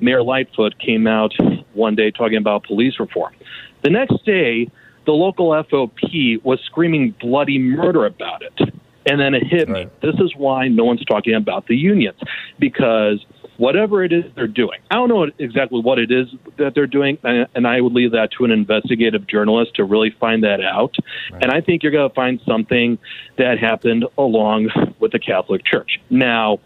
[0.00, 1.32] Mayor Lightfoot came out
[1.74, 3.34] one day talking about police reform.
[3.82, 4.70] The next day,
[5.06, 8.72] the local FOP was screaming bloody murder about it.
[9.06, 9.86] And then it hit right.
[9.86, 9.92] me.
[10.02, 12.18] This is why no one's talking about the unions,
[12.58, 13.24] because
[13.56, 16.28] whatever it is they're doing, I don't know exactly what it is
[16.58, 20.44] that they're doing, and I would leave that to an investigative journalist to really find
[20.44, 20.96] that out.
[21.32, 21.42] Right.
[21.42, 22.98] And I think you're going to find something
[23.38, 24.68] that happened along
[24.98, 25.98] with the Catholic Church.
[26.10, 26.60] Now,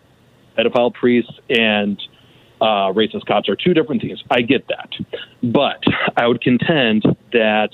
[0.56, 2.00] pedophile priests and
[2.60, 4.22] uh, racist cops are two different things.
[4.30, 4.90] I get that.
[5.42, 5.82] But
[6.16, 7.70] I would contend that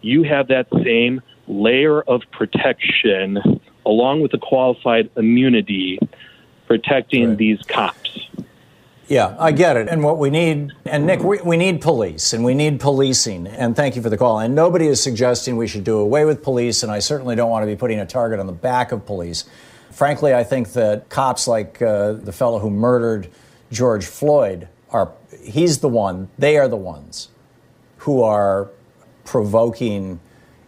[0.00, 5.98] you have that same layer of protection along with the qualified immunity
[6.66, 7.38] protecting right.
[7.38, 8.28] these cops.
[9.08, 9.88] Yeah, I get it.
[9.88, 13.46] And what we need, and Nick, we, we need police and we need policing.
[13.46, 14.38] And thank you for the call.
[14.38, 17.62] And nobody is suggesting we should do away with police, and I certainly don't want
[17.62, 19.44] to be putting a target on the back of police.
[19.92, 23.28] Frankly, I think that cops like uh, the fellow who murdered
[23.70, 25.12] George Floyd are
[25.42, 27.28] he's the one, they are the ones
[27.98, 28.70] who are
[29.24, 30.20] provoking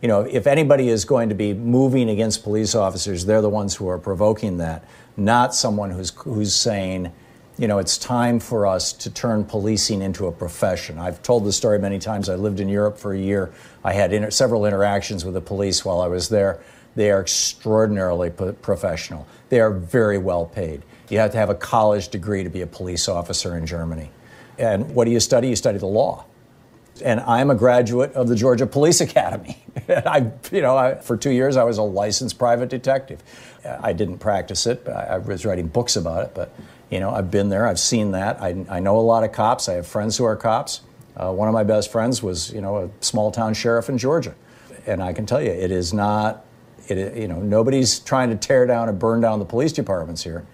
[0.04, 3.74] you know, if anybody is going to be moving against police officers, they're the ones
[3.74, 4.84] who are provoking that,
[5.16, 7.10] not someone who's who's saying,
[7.56, 10.98] you know, it's time for us to turn policing into a profession.
[10.98, 12.28] I've told this story many times.
[12.28, 13.50] I lived in Europe for a year.
[13.82, 16.60] I had inter- several interactions with the police while I was there.
[16.96, 19.26] They are extraordinarily professional.
[19.48, 20.82] They are very well paid.
[21.08, 24.10] You have to have a college degree to be a police officer in Germany.
[24.58, 25.48] And what do you study?
[25.48, 26.24] You study the law.
[27.04, 29.64] And I'm a graduate of the Georgia Police Academy.
[29.88, 33.22] I, you know, I, for two years I was a licensed private detective.
[33.64, 34.88] I didn't practice it.
[34.88, 36.54] I, I was writing books about it, but
[36.90, 37.66] you know, I've been there.
[37.66, 38.40] I've seen that.
[38.40, 39.68] I, I know a lot of cops.
[39.68, 40.82] I have friends who are cops.
[41.16, 44.34] Uh, one of my best friends was, you know, a small town sheriff in Georgia,
[44.86, 46.44] and I can tell you, it is not.
[46.88, 50.44] It, you know, nobody's trying to tear down and burn down the police departments here.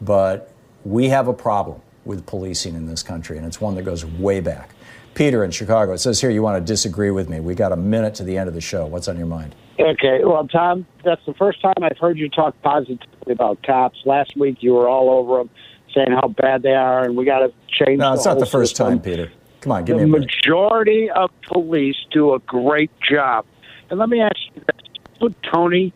[0.00, 0.52] But
[0.84, 4.40] we have a problem with policing in this country, and it's one that goes way
[4.40, 4.74] back.
[5.14, 7.38] Peter in Chicago, it says here you want to disagree with me.
[7.38, 8.86] We got a minute to the end of the show.
[8.86, 9.54] What's on your mind?
[9.78, 13.98] Okay, well, Thom, that's the first time I've heard you talk positively about cops.
[14.04, 15.50] Last week you were all over them,
[15.94, 17.98] saying how bad they are, and we got to change.
[17.98, 18.88] No, it's not the first system.
[18.88, 19.30] time, Peter.
[19.60, 20.28] Come on, give the me a break.
[20.28, 23.44] majority of police do a great job.
[23.90, 24.81] And let me ask you this:
[25.22, 25.94] who Tony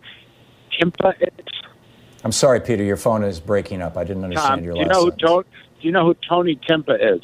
[0.81, 1.47] Timpa is?
[2.24, 2.83] I'm sorry, Peter.
[2.83, 3.97] Your phone is breaking up.
[3.97, 5.11] I didn't understand Thom, your do you last know who
[5.43, 5.49] to-
[5.81, 7.22] do you know who Tony Timpa is?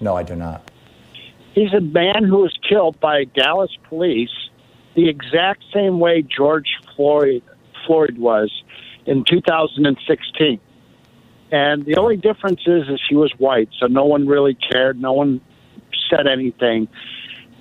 [0.00, 0.70] No, I do not.
[1.54, 4.30] He's a man who was killed by Dallas police
[4.94, 7.42] the exact same way George Floyd
[7.86, 8.50] Floyd was
[9.06, 10.60] in 2016.
[11.50, 15.00] And the only difference is, is she was white, so no one really cared.
[15.00, 15.40] No one
[16.10, 16.88] said anything.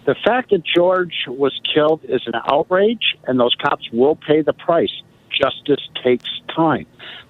[0.05, 4.53] The fact that George was killed is an outrage, and those cops will pay the
[4.53, 5.01] price.
[5.31, 6.85] Justice takes time.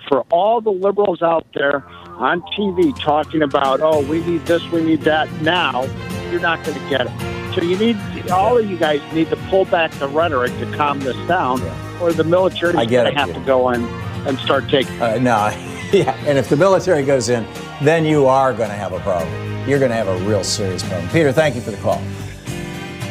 [0.09, 1.85] For all the liberals out there
[2.17, 5.83] on TV talking about, oh, we need this, we need that now,
[6.29, 7.55] you're not going to get it.
[7.55, 10.99] So you need, all of you guys need to pull back the rhetoric to calm
[10.99, 11.61] this down,
[12.01, 13.85] or the military is going to have to go in
[14.27, 15.01] and start taking.
[15.01, 15.47] Uh, no,
[15.93, 17.47] yeah, and if the military goes in,
[17.81, 19.31] then you are going to have a problem.
[19.65, 21.09] You're going to have a real serious problem.
[21.09, 22.01] Peter, thank you for the call.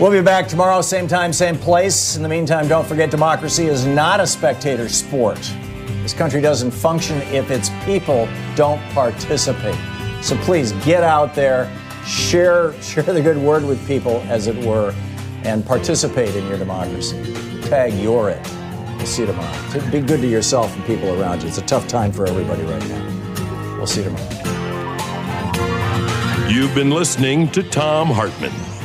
[0.01, 2.16] We'll be back tomorrow, same time, same place.
[2.16, 5.38] In the meantime, don't forget democracy is not a spectator sport.
[6.03, 9.78] This country doesn't function if its people don't participate.
[10.20, 11.70] So please get out there,
[12.05, 14.92] share share the good word with people, as it were,
[15.45, 17.32] and participate in your democracy.
[17.62, 18.51] Tag you're it.
[18.97, 19.90] We'll see you tomorrow.
[19.92, 21.49] Be good to yourself and people around you.
[21.49, 23.76] It's a tough time for everybody right now.
[23.76, 24.28] We'll see you tomorrow.
[26.49, 28.73] You've been listening to Thom Hartmann.